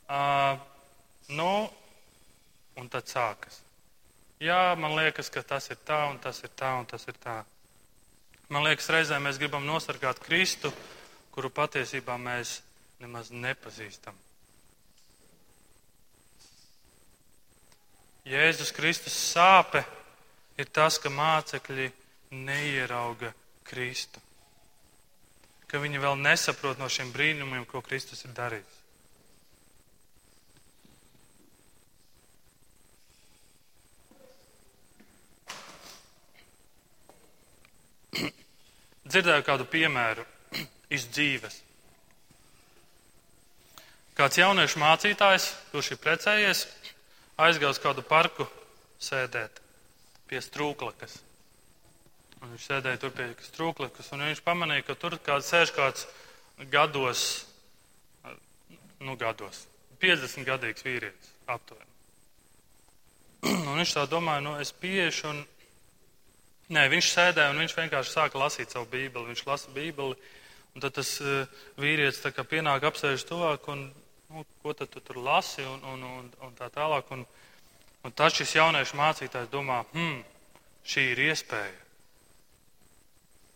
Uh, 0.07 0.55
nu, 1.35 1.51
un 2.79 2.89
tad 2.95 3.11
sākas. 3.11 3.59
Jā, 4.39 4.71
man 4.79 4.95
liekas, 4.95 5.27
ka 5.27 5.43
tas 5.43 5.67
ir 5.67 5.83
tā, 5.83 6.05
un 6.07 6.23
tas 6.23 6.39
ir 6.47 6.55
tā, 6.55 6.77
un 6.79 6.87
tas 6.87 7.03
ir 7.11 7.19
tā. 7.19 7.41
Man 8.49 8.65
liekas, 8.65 8.89
reizē 8.89 9.19
mēs 9.21 9.37
gribam 9.37 9.65
nosargāt 9.67 10.17
Kristu, 10.23 10.71
kuru 11.35 11.51
patiesībā 11.53 12.15
mēs 12.17 12.59
nemaz 12.99 13.29
nepazīstam. 13.29 14.15
Jēzus 18.29 18.73
Kristus 18.75 19.13
sāpe 19.13 19.83
ir 20.57 20.67
tas, 20.73 20.97
ka 21.01 21.09
mācekļi 21.13 21.87
neierauga 22.35 23.31
Kristu. 23.69 24.21
Ka 25.69 25.77
viņi 25.81 26.01
vēl 26.01 26.17
nesaprot 26.17 26.81
no 26.81 26.89
šiem 26.89 27.13
brīnumiem, 27.13 27.69
ko 27.69 27.81
Kristus 27.85 28.25
ir 28.25 28.33
darījis. 28.37 28.78
Dzirdēju 39.09 39.45
kādu 39.47 39.65
piemēru 39.69 40.25
iz 40.95 41.07
dzīves. 41.09 41.55
Kāds 44.19 44.37
jauniešu 44.37 44.81
mācītājs, 44.81 45.47
kurš 45.71 45.93
ir 45.95 46.01
precējies, 46.03 46.65
aizgāja 47.39 47.71
uz 47.71 47.79
kādu 47.81 48.03
parku 48.05 48.45
sēdēt 49.01 49.61
pie 50.29 50.41
strūklakas. 50.43 51.15
Un 52.39 52.53
viņš 52.53 52.65
sēdēja 52.69 52.99
tur 53.01 53.13
pie 53.15 53.29
strūklakas, 53.47 54.11
un 54.15 54.25
viņš 54.27 54.43
pamanīja, 54.45 54.85
ka 54.87 54.95
tur 54.99 55.17
kāds 55.23 55.49
sēž 55.51 55.73
kāds 55.75 56.05
gados, 56.71 57.23
nu 59.03 59.15
gados, 59.19 59.65
50 60.03 60.47
gadīgs 60.47 60.85
vīrietis 60.85 61.33
aptuveni. 61.49 61.87
Un 63.69 63.79
viņš 63.79 63.95
tā 63.95 64.03
domāja, 64.11 64.43
nu 64.43 64.57
es 64.59 64.73
pieešu, 64.75 65.31
un 65.31 65.37
nē, 66.69 66.85
viņš 66.93 67.09
sēdēja, 67.13 67.53
un 67.53 67.63
viņš 67.63 67.75
vienkārši 67.77 68.15
sāka 68.15 68.41
lasīt 68.41 68.73
savu 68.73 68.87
bībeli. 68.91 69.31
Viņš 69.31 69.45
lasa 69.47 69.73
bībeli, 69.75 70.15
un 70.75 70.85
tad 70.85 70.95
tas 70.99 71.15
uh, 71.23 71.59
vīrietis 71.81 72.21
tā 72.23 72.31
kā 72.35 72.45
pienāk 72.47 72.85
apsēžas 72.89 73.27
tuvāk, 73.29 73.67
un 73.73 73.87
nu, 74.29 74.45
ko 74.63 74.73
tad 74.77 74.91
tu 74.93 75.01
tur 75.03 75.21
lasi, 75.25 75.65
un, 75.65 75.83
un, 75.93 76.07
un, 76.19 76.31
un 76.45 76.57
tā 76.57 76.69
tālāk. 76.73 77.09
Un, 77.15 77.25
Un 78.03 78.15
tad 78.15 78.31
šis 78.31 78.55
jauniešu 78.55 78.95
mācītājs 78.95 79.51
domā, 79.51 79.81
hmm, 79.91 80.19
šī 80.87 81.05
ir 81.13 81.23
iespēja. 81.29 81.79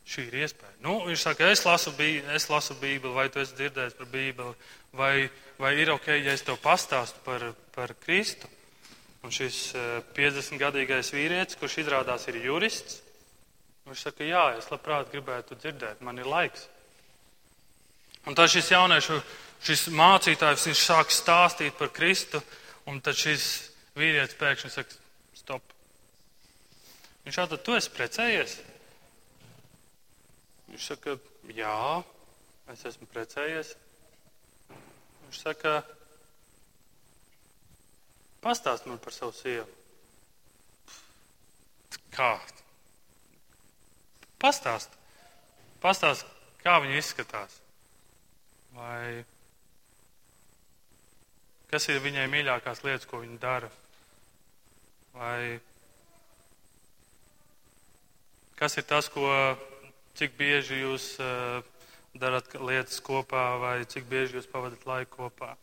Šī 0.03 0.25
ir 0.27 0.41
iespēja. 0.43 0.73
Nu, 0.83 0.97
viņš 1.07 1.21
saka, 1.23 1.47
es 1.53 1.63
lasu, 1.63 1.93
bī, 1.95 2.17
es 2.35 2.49
lasu 2.51 2.75
Bībeli, 2.81 3.13
vai 3.15 3.29
tu 3.31 3.39
esi 3.39 3.55
dzirdējis 3.55 3.95
par 3.95 4.09
Bībeli, 4.11 4.55
vai, 4.99 5.13
vai 5.61 5.71
ir 5.79 5.93
ok, 5.93 6.09
ja 6.17 6.35
es 6.35 6.43
tev 6.43 6.59
pastāstu 6.63 7.23
par, 7.23 7.45
par 7.75 7.95
Kristu. 8.03 8.51
Un 9.23 9.31
šis 9.31 9.71
50-gadīgais 10.17 11.09
eh, 11.13 11.15
vīrietis, 11.15 11.57
kurš 11.59 11.79
izrādās 11.85 12.27
ir 12.27 12.41
jurists, 12.43 12.99
viņš 13.87 14.05
saka, 14.07 14.27
jā, 14.27 14.43
es 14.59 14.67
labprāt 14.71 15.11
gribētu 15.11 15.55
dzirdēt, 15.59 16.03
man 16.03 16.19
ir 16.19 16.27
laiks. 16.27 16.67
Un 18.27 18.35
tad 18.35 18.51
šis 18.51 18.71
jauniešu, 18.71 19.19
šis 19.63 19.87
mācītājs, 19.95 20.67
sāk 20.79 21.11
stāstīt 21.11 21.75
par 21.79 21.91
Kristu, 21.95 22.39
un 22.87 22.99
tad 23.03 23.19
šis 23.19 23.47
vīrietis 23.99 24.39
pēkšņi 24.39 24.71
saka, 24.71 24.99
stop. 25.39 25.73
Viņš 27.23 27.39
tad 27.39 27.59
tu 27.63 27.75
esi 27.75 27.91
precējies? 27.95 28.57
Viņš 30.71 30.87
saka, 30.91 31.17
jā, 31.55 31.79
es 32.73 32.85
esmu 32.89 33.07
precējies. 33.11 33.75
Viņš 34.71 35.43
saka, 35.43 35.77
pastāst 38.43 38.85
man 38.89 38.99
par 39.01 39.15
savu 39.15 39.33
sievu. 39.37 39.67
Kā? 42.13 42.35
Pastāst. 44.43 44.93
Pastāst, 45.83 46.27
kā 46.63 46.77
viņa 46.83 46.99
izskatās. 46.99 47.59
Vai 48.73 49.23
kas 51.71 51.89
ir 51.89 52.01
viņai 52.03 52.27
mīļākās 52.29 52.83
lietas, 52.85 53.07
ko 53.09 53.23
viņa 53.23 53.39
dara? 53.41 53.69
Vai 55.13 55.59
kas 58.59 58.77
ir 58.77 58.85
tas, 58.89 59.09
ko, 59.13 59.27
cik 60.19 60.37
bieži 60.37 60.83
jūs 60.83 61.07
uh, 61.21 61.65
darat 62.13 62.53
lietas 62.61 63.01
kopā, 63.01 63.45
vai 63.61 63.75
cik 63.89 64.05
bieži 64.09 64.37
jūs 64.37 64.49
pavadat 64.49 64.85
laiku 64.89 65.23
kopā? 65.23 65.53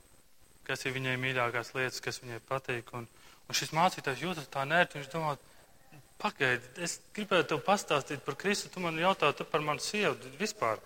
Kas 0.71 0.87
ir 0.87 0.95
viņai 0.95 1.16
mīļākās 1.18 1.73
lietas, 1.75 2.03
kas 2.05 2.21
viņai 2.23 2.39
patīk? 2.47 2.93
Un, 2.95 3.09
un 3.49 3.57
šis 3.59 3.73
mācītājs 3.75 4.23
jūtas 4.23 4.51
tā 4.55 4.62
nērti, 4.68 5.01
viņš 5.01 5.09
domā, 5.11 5.33
pagaidi, 6.21 6.68
es 6.85 6.99
gribētu 7.16 7.55
tev 7.55 7.62
pastāstīt 7.66 8.23
par 8.23 8.37
Kristu, 8.39 8.71
tu 8.71 8.83
man 8.85 8.99
jautā 9.01 9.33
tu 9.35 9.47
par 9.49 9.64
manu 9.66 9.83
sievu 9.83 10.31
vispār. 10.39 10.79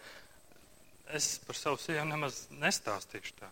Es 1.12 1.36
par 1.44 1.58
savu 1.58 1.76
sievu 1.82 2.06
nemaz 2.08 2.46
nestāstīšu 2.62 3.34
tā. 3.42 3.50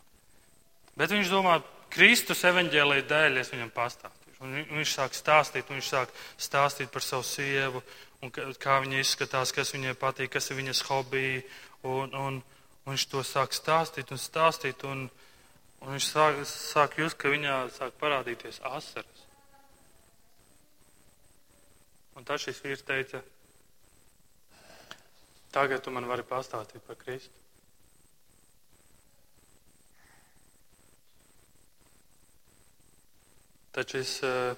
Bet 0.97 1.13
viņš 1.13 1.33
domā, 1.33 1.59
Kristus 1.93 2.45
evaņģēlīja 2.49 3.09
dēļ 3.11 3.43
es 3.43 3.53
viņam 3.53 3.73
pastāstīšu. 3.77 4.39
Un 4.43 4.57
viņš 4.79 4.95
sāk 4.97 5.17
stāstīt, 5.17 5.69
un 5.69 5.79
viņš 5.79 5.91
sāk 5.93 6.15
stāstīt 6.41 6.91
par 6.93 7.05
savu 7.05 7.27
sievu, 7.29 7.83
un 8.25 8.33
kā 8.33 8.79
viņa 8.83 9.03
izskatās, 9.03 9.53
kas 9.53 9.75
viņai 9.77 9.93
patīk, 10.01 10.33
kas 10.33 10.49
ir 10.51 10.59
viņas 10.63 10.83
hobiji. 10.89 11.45
Un, 11.83 12.15
un, 12.17 12.41
un 12.41 12.95
viņš 12.95 13.07
to 13.13 13.23
sāk 13.27 13.53
stāstīt 13.57 14.15
un 14.15 14.21
stāstīt, 14.21 14.87
un, 14.89 15.07
un 15.83 15.93
viņš 15.97 16.07
sāk, 16.07 16.41
sāk 16.49 16.97
just, 17.01 17.19
ka 17.19 17.33
viņā 17.33 17.59
sāk 17.75 17.99
parādīties 18.01 18.63
asaras. 18.63 19.27
Un 22.17 22.27
tad 22.29 22.43
šis 22.43 22.61
vīrs 22.63 22.85
teica, 22.87 23.23
tagad 25.53 25.83
tu 25.83 25.91
man 25.95 26.07
vari 26.07 26.25
pastāstīt 26.29 26.85
par 26.87 26.99
Kristu. 27.01 27.43
Tad 33.73 33.89
šis 33.89 34.19
eh, 34.29 34.53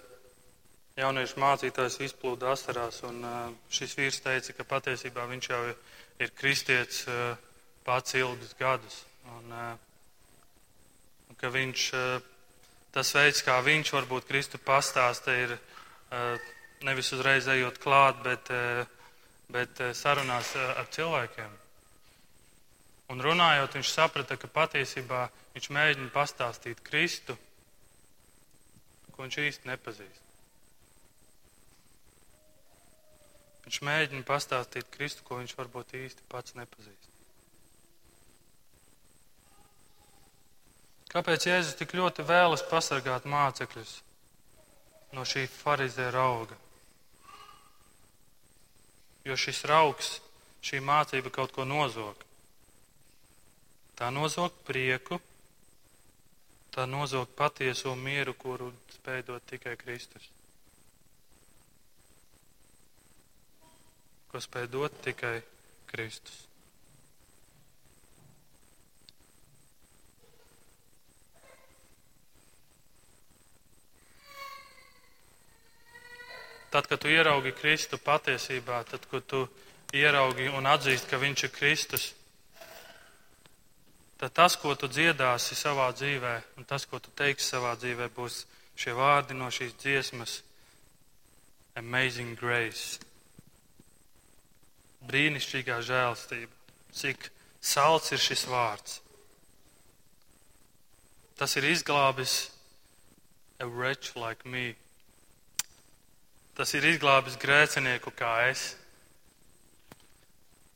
jauniešu 0.98 1.38
mācītājs 1.38 2.00
izplūda 2.02 2.50
asarās, 2.50 2.98
un 3.06 3.22
eh, 3.22 3.42
šis 3.70 3.94
vīrs 4.00 4.18
teica, 4.24 4.56
ka 4.58 4.66
patiesībā 4.72 5.28
viņš 5.30 5.50
jau 5.52 5.60
ir 5.70 6.32
kristietis 6.34 7.04
eh, 7.06 7.36
pats 7.86 8.18
ilgus 8.18 8.56
gadus. 8.58 9.04
Un, 9.30 9.54
un 9.54 9.93
ka 11.44 11.52
viņš, 11.52 11.86
tas 12.96 13.14
veids, 13.14 13.44
kā 13.44 13.60
viņš 13.68 13.94
varbūt 13.94 14.26
Kristu 14.32 14.58
pastāsta, 14.64 15.36
ir 15.36 15.56
nevis 16.88 17.12
uzreiz 17.12 17.46
ejot 17.52 17.78
klāt, 17.84 18.18
bet, 18.24 18.50
bet 19.52 19.86
sarunās 19.92 20.56
ar 20.56 20.88
cilvēkiem. 20.96 21.56
Un 23.12 23.20
runājot, 23.20 23.76
viņš 23.76 23.90
saprata, 23.92 24.40
ka 24.40 24.48
patiesībā 24.48 25.26
viņš 25.54 25.74
mēģina 25.76 26.14
pastāstīt 26.14 26.80
Kristu 26.82 27.36
ko 29.14 29.22
viņš 29.22 29.40
īsti 29.46 29.70
nepazīst. 29.70 30.22
Viņš 33.64 33.80
mēģina 33.86 34.26
pastāstīt 34.28 34.90
Kristu, 34.92 35.24
ko 35.26 35.38
viņš 35.38 35.54
varbūt 35.60 35.94
īsti 36.00 36.26
pats 36.32 36.56
nepazīst. 36.58 37.13
Kāpēc 41.14 41.44
Jēzus 41.46 41.76
tik 41.78 41.92
ļoti 41.94 42.24
vēlas 42.26 42.64
pasargāt 42.66 43.26
mācekļus 43.30 43.90
no 45.14 45.22
šī 45.22 45.44
farizē 45.46 46.08
rauga? 46.10 46.56
Jo 49.24 49.36
šis 49.38 49.60
raugs, 49.70 50.08
šī 50.66 50.80
mācība 50.82 51.30
kaut 51.30 51.54
ko 51.54 51.62
nozog. 51.64 52.18
Tā 53.94 54.08
nozog 54.10 54.56
prieku, 54.66 55.20
tā 56.74 56.88
nozog 56.90 57.30
patieso 57.38 57.94
mieru, 57.94 58.34
kuru 58.34 58.72
spēj 58.96 59.22
dot 59.28 59.46
tikai 59.52 59.76
Kristus. 59.78 60.26
Ko 64.32 64.42
spēj 64.42 64.66
dot 64.74 64.98
tikai 65.06 65.36
Kristus. 65.94 66.42
Tad, 76.74 76.88
kad 76.90 76.98
tu 76.98 77.06
ieraugi 77.06 77.52
Kristu 77.54 78.00
patiesībā, 78.02 78.80
tad, 78.88 79.04
kad 79.06 79.22
tu 79.30 79.44
ieraugi 79.94 80.48
un 80.50 80.66
atzīsti, 80.66 81.06
ka 81.06 81.20
Viņš 81.22 81.44
ir 81.46 81.52
Kristus, 81.54 82.08
tad 84.18 84.34
tas, 84.34 84.56
ko 84.58 84.74
tu 84.74 84.90
dziedāsi 84.90 85.54
savā 85.54 85.86
dzīvē, 85.94 86.34
un 86.58 86.66
tas, 86.66 86.82
ko 86.90 86.98
tu 86.98 87.14
teiksi 87.14 87.52
savā 87.54 87.76
dzīvē, 87.78 88.10
būs 88.16 88.40
šie 88.74 88.90
vārdi 88.98 89.38
no 89.38 89.52
šīs 89.54 89.78
dziesmas- 89.78 90.40
Amazing 91.80 92.34
Grace. 92.42 92.98
Brīnišķīgā 95.06 95.78
žēlstība. 95.78 96.50
Cik 96.90 97.30
salds 97.62 98.10
ir 98.10 98.18
šis 98.18 98.46
vārds. 98.50 98.98
Tas 101.38 101.54
ir 101.54 101.70
izglābis 101.70 102.48
a 103.60 103.66
wretch 103.66 104.16
like 104.16 104.42
me. 104.44 104.74
Tas 106.54 106.70
ir 106.78 106.84
izglābis 106.86 107.34
grēcinieku 107.42 108.12
kā 108.14 108.30
es. 108.46 108.76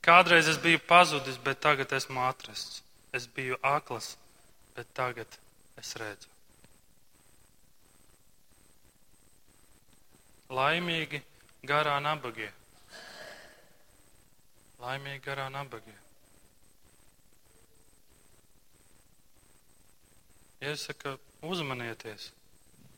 Kādreiz 0.03 0.49
es 0.51 0.59
biju 0.59 0.81
pazudis, 0.89 1.39
bet 1.45 1.61
tagad 1.63 1.93
esmu 1.95 2.25
atrasts. 2.27 2.81
Es 3.15 3.29
biju 3.31 3.59
akls, 3.63 4.17
bet 4.75 4.91
tagad 4.95 5.39
es 5.79 5.93
redzu. 6.01 6.35
Laimīgi 10.51 11.23
garā 11.71 11.95
nabagie. 12.03 12.51
Laimīgi 14.83 15.23
garā 15.31 15.47
nabagie. 15.53 15.95
Iesaka, 20.59 21.15
uzmanieties, 21.47 22.33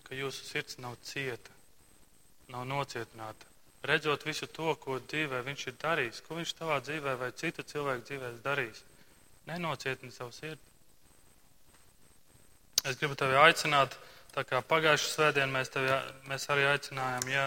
ka 0.07 0.17
jūsu 0.17 0.47
sirds 0.49 0.79
nav 0.81 0.97
cieta 1.05 1.60
nav 2.51 2.67
nocietināta. 2.69 3.49
Redzot 3.87 4.27
visu 4.29 4.47
to, 4.53 4.75
ko 4.77 4.99
dzīvē 5.01 5.41
viņš 5.47 5.67
ir 5.71 5.77
darījis, 5.81 6.21
ko 6.27 6.37
viņš 6.37 6.53
tavā 6.59 6.81
dzīvē 6.85 7.15
vai 7.21 7.31
citu 7.33 7.65
cilvēku 7.65 8.05
dzīvē 8.09 8.33
darījis, 8.45 8.83
nenocietini 9.49 10.13
savu 10.13 10.35
sirdi. 10.37 10.61
Es 12.85 12.97
gribu 13.01 13.17
tevi 13.17 13.37
aicināt, 13.41 13.97
tā 14.35 14.45
kā 14.49 14.61
pagājušā 14.65 15.09
svētdienā 15.15 15.53
mēs, 15.53 15.73
tevi, 15.73 15.97
mēs 16.29 16.47
arī 16.53 16.67
aicinājām, 16.71 17.29
ja, 17.33 17.47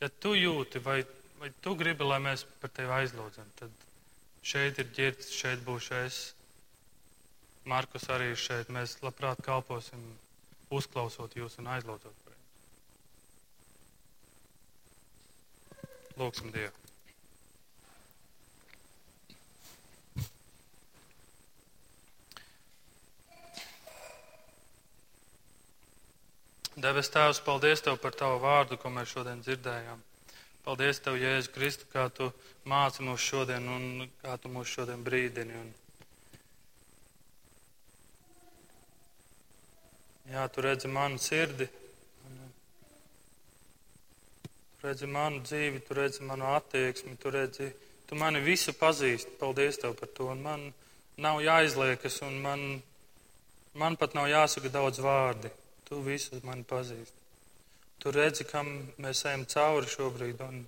ja 0.00 0.08
tu 0.20 0.34
jūti 0.36 0.80
vai, 0.84 1.00
vai 1.40 1.50
tu 1.64 1.74
gribi, 1.80 2.04
lai 2.08 2.20
mēs 2.28 2.46
par 2.60 2.72
tevi 2.76 2.92
aizlūdzam, 3.00 3.50
tad 3.60 3.84
šeit 4.44 4.80
ir 4.80 4.92
ģērbts, 4.96 5.32
šeit 5.32 5.64
būšu 5.64 6.00
es. 6.04 6.20
Markus 7.64 8.04
arī 8.12 8.34
ir 8.34 8.40
šeit. 8.40 8.68
Mēs 8.72 8.98
labprāt 9.00 9.40
kalposim, 9.44 10.00
uzklausot 10.72 11.36
jūs 11.36 11.56
un 11.62 11.70
aizlūdzot. 11.72 12.23
Lūksim 16.14 16.52
Dievu. 16.54 16.70
Debes 26.74 27.08
Tēvs, 27.10 27.38
paldies 27.46 27.82
Tev 27.82 28.00
par 28.02 28.14
Tavu 28.18 28.40
vārdu, 28.42 28.76
ko 28.78 28.90
mēs 28.94 29.10
šodien 29.14 29.42
dzirdējām. 29.42 30.00
Paldies 30.66 30.98
Tev, 31.02 31.18
Jēzu 31.18 31.52
Kristu, 31.54 31.86
kā 31.90 32.08
Tu 32.14 32.30
māci 32.70 33.02
mūs 33.06 33.22
šodien 33.22 33.68
un 33.70 34.08
kā 34.22 34.34
Tu 34.42 34.50
mūs 34.50 34.70
šodien 34.70 35.02
brīdini. 35.06 35.54
Un... 35.62 35.70
Jā, 40.34 40.46
Tu 40.50 40.66
redzi 40.66 40.90
manu 40.90 41.18
sirdi 41.22 41.70
redzi 44.84 45.08
manu 45.10 45.40
dzīvi, 45.44 45.80
tu 45.86 45.96
redzi 45.96 46.24
manu 46.28 46.50
attieksmi, 46.54 47.16
tu 47.20 47.32
redzi, 47.32 47.70
tu 48.08 48.18
mani 48.20 48.42
visu 48.44 48.74
pazīsti. 48.76 49.36
Paldies 49.40 49.80
tev 49.80 49.96
par 49.98 50.10
to. 50.16 50.28
Un 50.32 50.42
man 50.44 50.66
nav 51.16 51.40
jāizliekas, 51.44 52.20
un 52.26 52.38
man, 52.44 52.64
man 53.74 53.98
pat 54.00 54.16
nav 54.18 54.28
jāsaka 54.30 54.72
daudz 54.72 55.00
vārdi. 55.04 55.52
Tu 55.88 56.00
visu 56.04 56.40
mani 56.44 56.64
pazīsti. 56.68 57.20
Tu 58.00 58.12
redzi, 58.12 58.44
kam 58.44 58.70
mēs 59.00 59.24
ejam 59.28 59.46
cauri 59.48 59.88
šobrīd, 59.88 60.40
un 60.44 60.64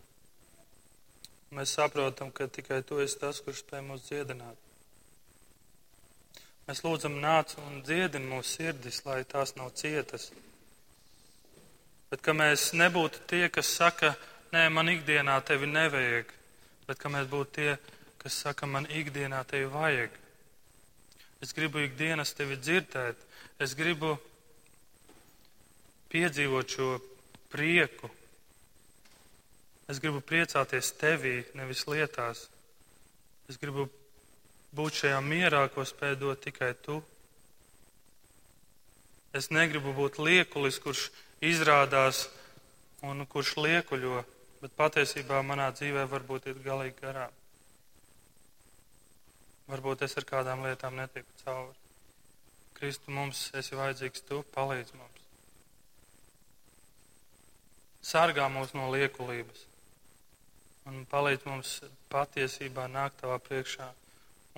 mēs 1.56 1.74
saprotam, 1.76 2.30
ka 2.32 2.48
tikai 2.48 2.80
tu 2.86 3.00
esi 3.04 3.18
tas, 3.20 3.42
kurš 3.44 3.64
spēj 3.64 3.84
mūs 3.84 4.08
dziedināt. 4.08 4.62
Mēs 6.66 6.82
lūdzam, 6.82 7.20
nāc 7.22 7.52
un 7.62 7.82
dziedini 7.86 8.26
mūsu 8.32 8.56
sirdis, 8.56 9.04
lai 9.06 9.20
tās 9.28 9.54
nav 9.58 9.74
cietas 9.78 10.30
Bet 12.10 12.22
ka 12.22 12.34
mēs 12.36 12.70
nebūtu 12.78 13.24
tie, 13.26 13.48
kas 13.50 13.72
saka, 13.78 14.12
nē, 14.52 14.68
man 14.70 14.92
ikdienā 14.92 15.40
tevi 15.46 15.66
nevajag, 15.66 16.30
bet 16.86 17.00
ka 17.02 17.10
mēs 17.10 17.26
būtu 17.32 17.54
tie, 17.58 17.72
kas 18.22 18.36
saka, 18.44 18.68
man 18.70 18.86
ikdienā 18.86 19.42
tevi 19.50 19.66
vajag. 19.72 20.14
Es 21.42 21.52
gribu 21.56 21.82
ikdienas 21.82 22.32
tevi 22.38 22.56
dzirdēt, 22.60 23.18
es 23.60 23.74
gribu 23.76 24.14
piedzīvot 26.14 26.76
šo 26.76 26.88
prieku. 27.52 28.08
Es 29.90 30.00
gribu 30.02 30.22
priecāties 30.22 30.94
tevī, 30.98 31.40
nevis 31.54 31.84
lietās. 31.90 32.46
Es 33.50 33.58
gribu 33.58 33.86
būt 34.74 35.02
šajā 35.02 35.20
mierā, 35.22 35.66
ko 35.70 35.84
spēj 35.86 36.16
dot 36.22 36.42
tikai 36.42 36.72
tu. 36.82 36.98
Es 39.36 39.50
negribu 39.52 39.92
būt 39.94 40.18
liekulis, 40.22 40.80
kurš 40.82 41.10
izrādās 41.44 42.26
un 43.04 43.26
kurš 43.28 43.56
liekuļo, 43.60 44.22
bet 44.62 44.76
patiesībā 44.76 45.42
manā 45.44 45.68
dzīvē 45.74 46.06
varbūt 46.08 46.48
ir 46.52 46.62
galīgi 46.64 46.96
garām. 47.02 47.32
Varbūt 49.66 50.06
es 50.06 50.16
ar 50.16 50.24
kādām 50.24 50.62
lietām 50.64 50.96
netiku 50.96 51.28
cauri. 51.44 51.74
Kristu 52.76 53.10
mums 53.10 53.50
esi 53.56 53.76
vajadzīgs 53.76 54.24
tu, 54.28 54.42
palīdz 54.54 54.92
mums. 54.94 55.22
Sargā 58.06 58.46
mūs 58.52 58.74
no 58.76 58.90
liekulības 58.92 59.64
un 60.86 61.02
palīdz 61.10 61.46
mums 61.48 61.80
patiesībā 62.12 62.86
nākt 62.92 63.18
tavā 63.22 63.40
priekšā 63.42 63.88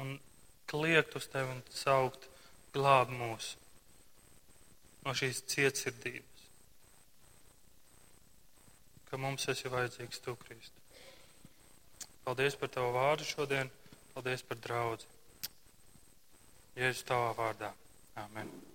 un 0.02 0.18
kliegt 0.68 1.16
uz 1.16 1.30
tevi 1.32 1.54
un 1.54 1.62
saukt 1.72 2.28
glāb 2.74 3.08
mūs 3.08 3.54
no 5.06 5.14
šīs 5.16 5.40
cietsirdības 5.48 6.27
ka 9.10 9.20
mums 9.20 9.48
esi 9.52 9.70
vajadzīgs 9.72 10.22
tu, 10.24 10.36
Kristu. 10.44 10.86
Paldies 12.24 12.58
par 12.60 12.72
tavu 12.72 12.92
vārdu 12.96 13.24
šodien, 13.24 13.70
paldies 14.14 14.44
par 14.44 14.60
draudzi. 14.64 15.08
Jēzus 16.78 17.06
tavā 17.08 17.32
vārdā. 17.38 17.72
Amen. 18.20 18.67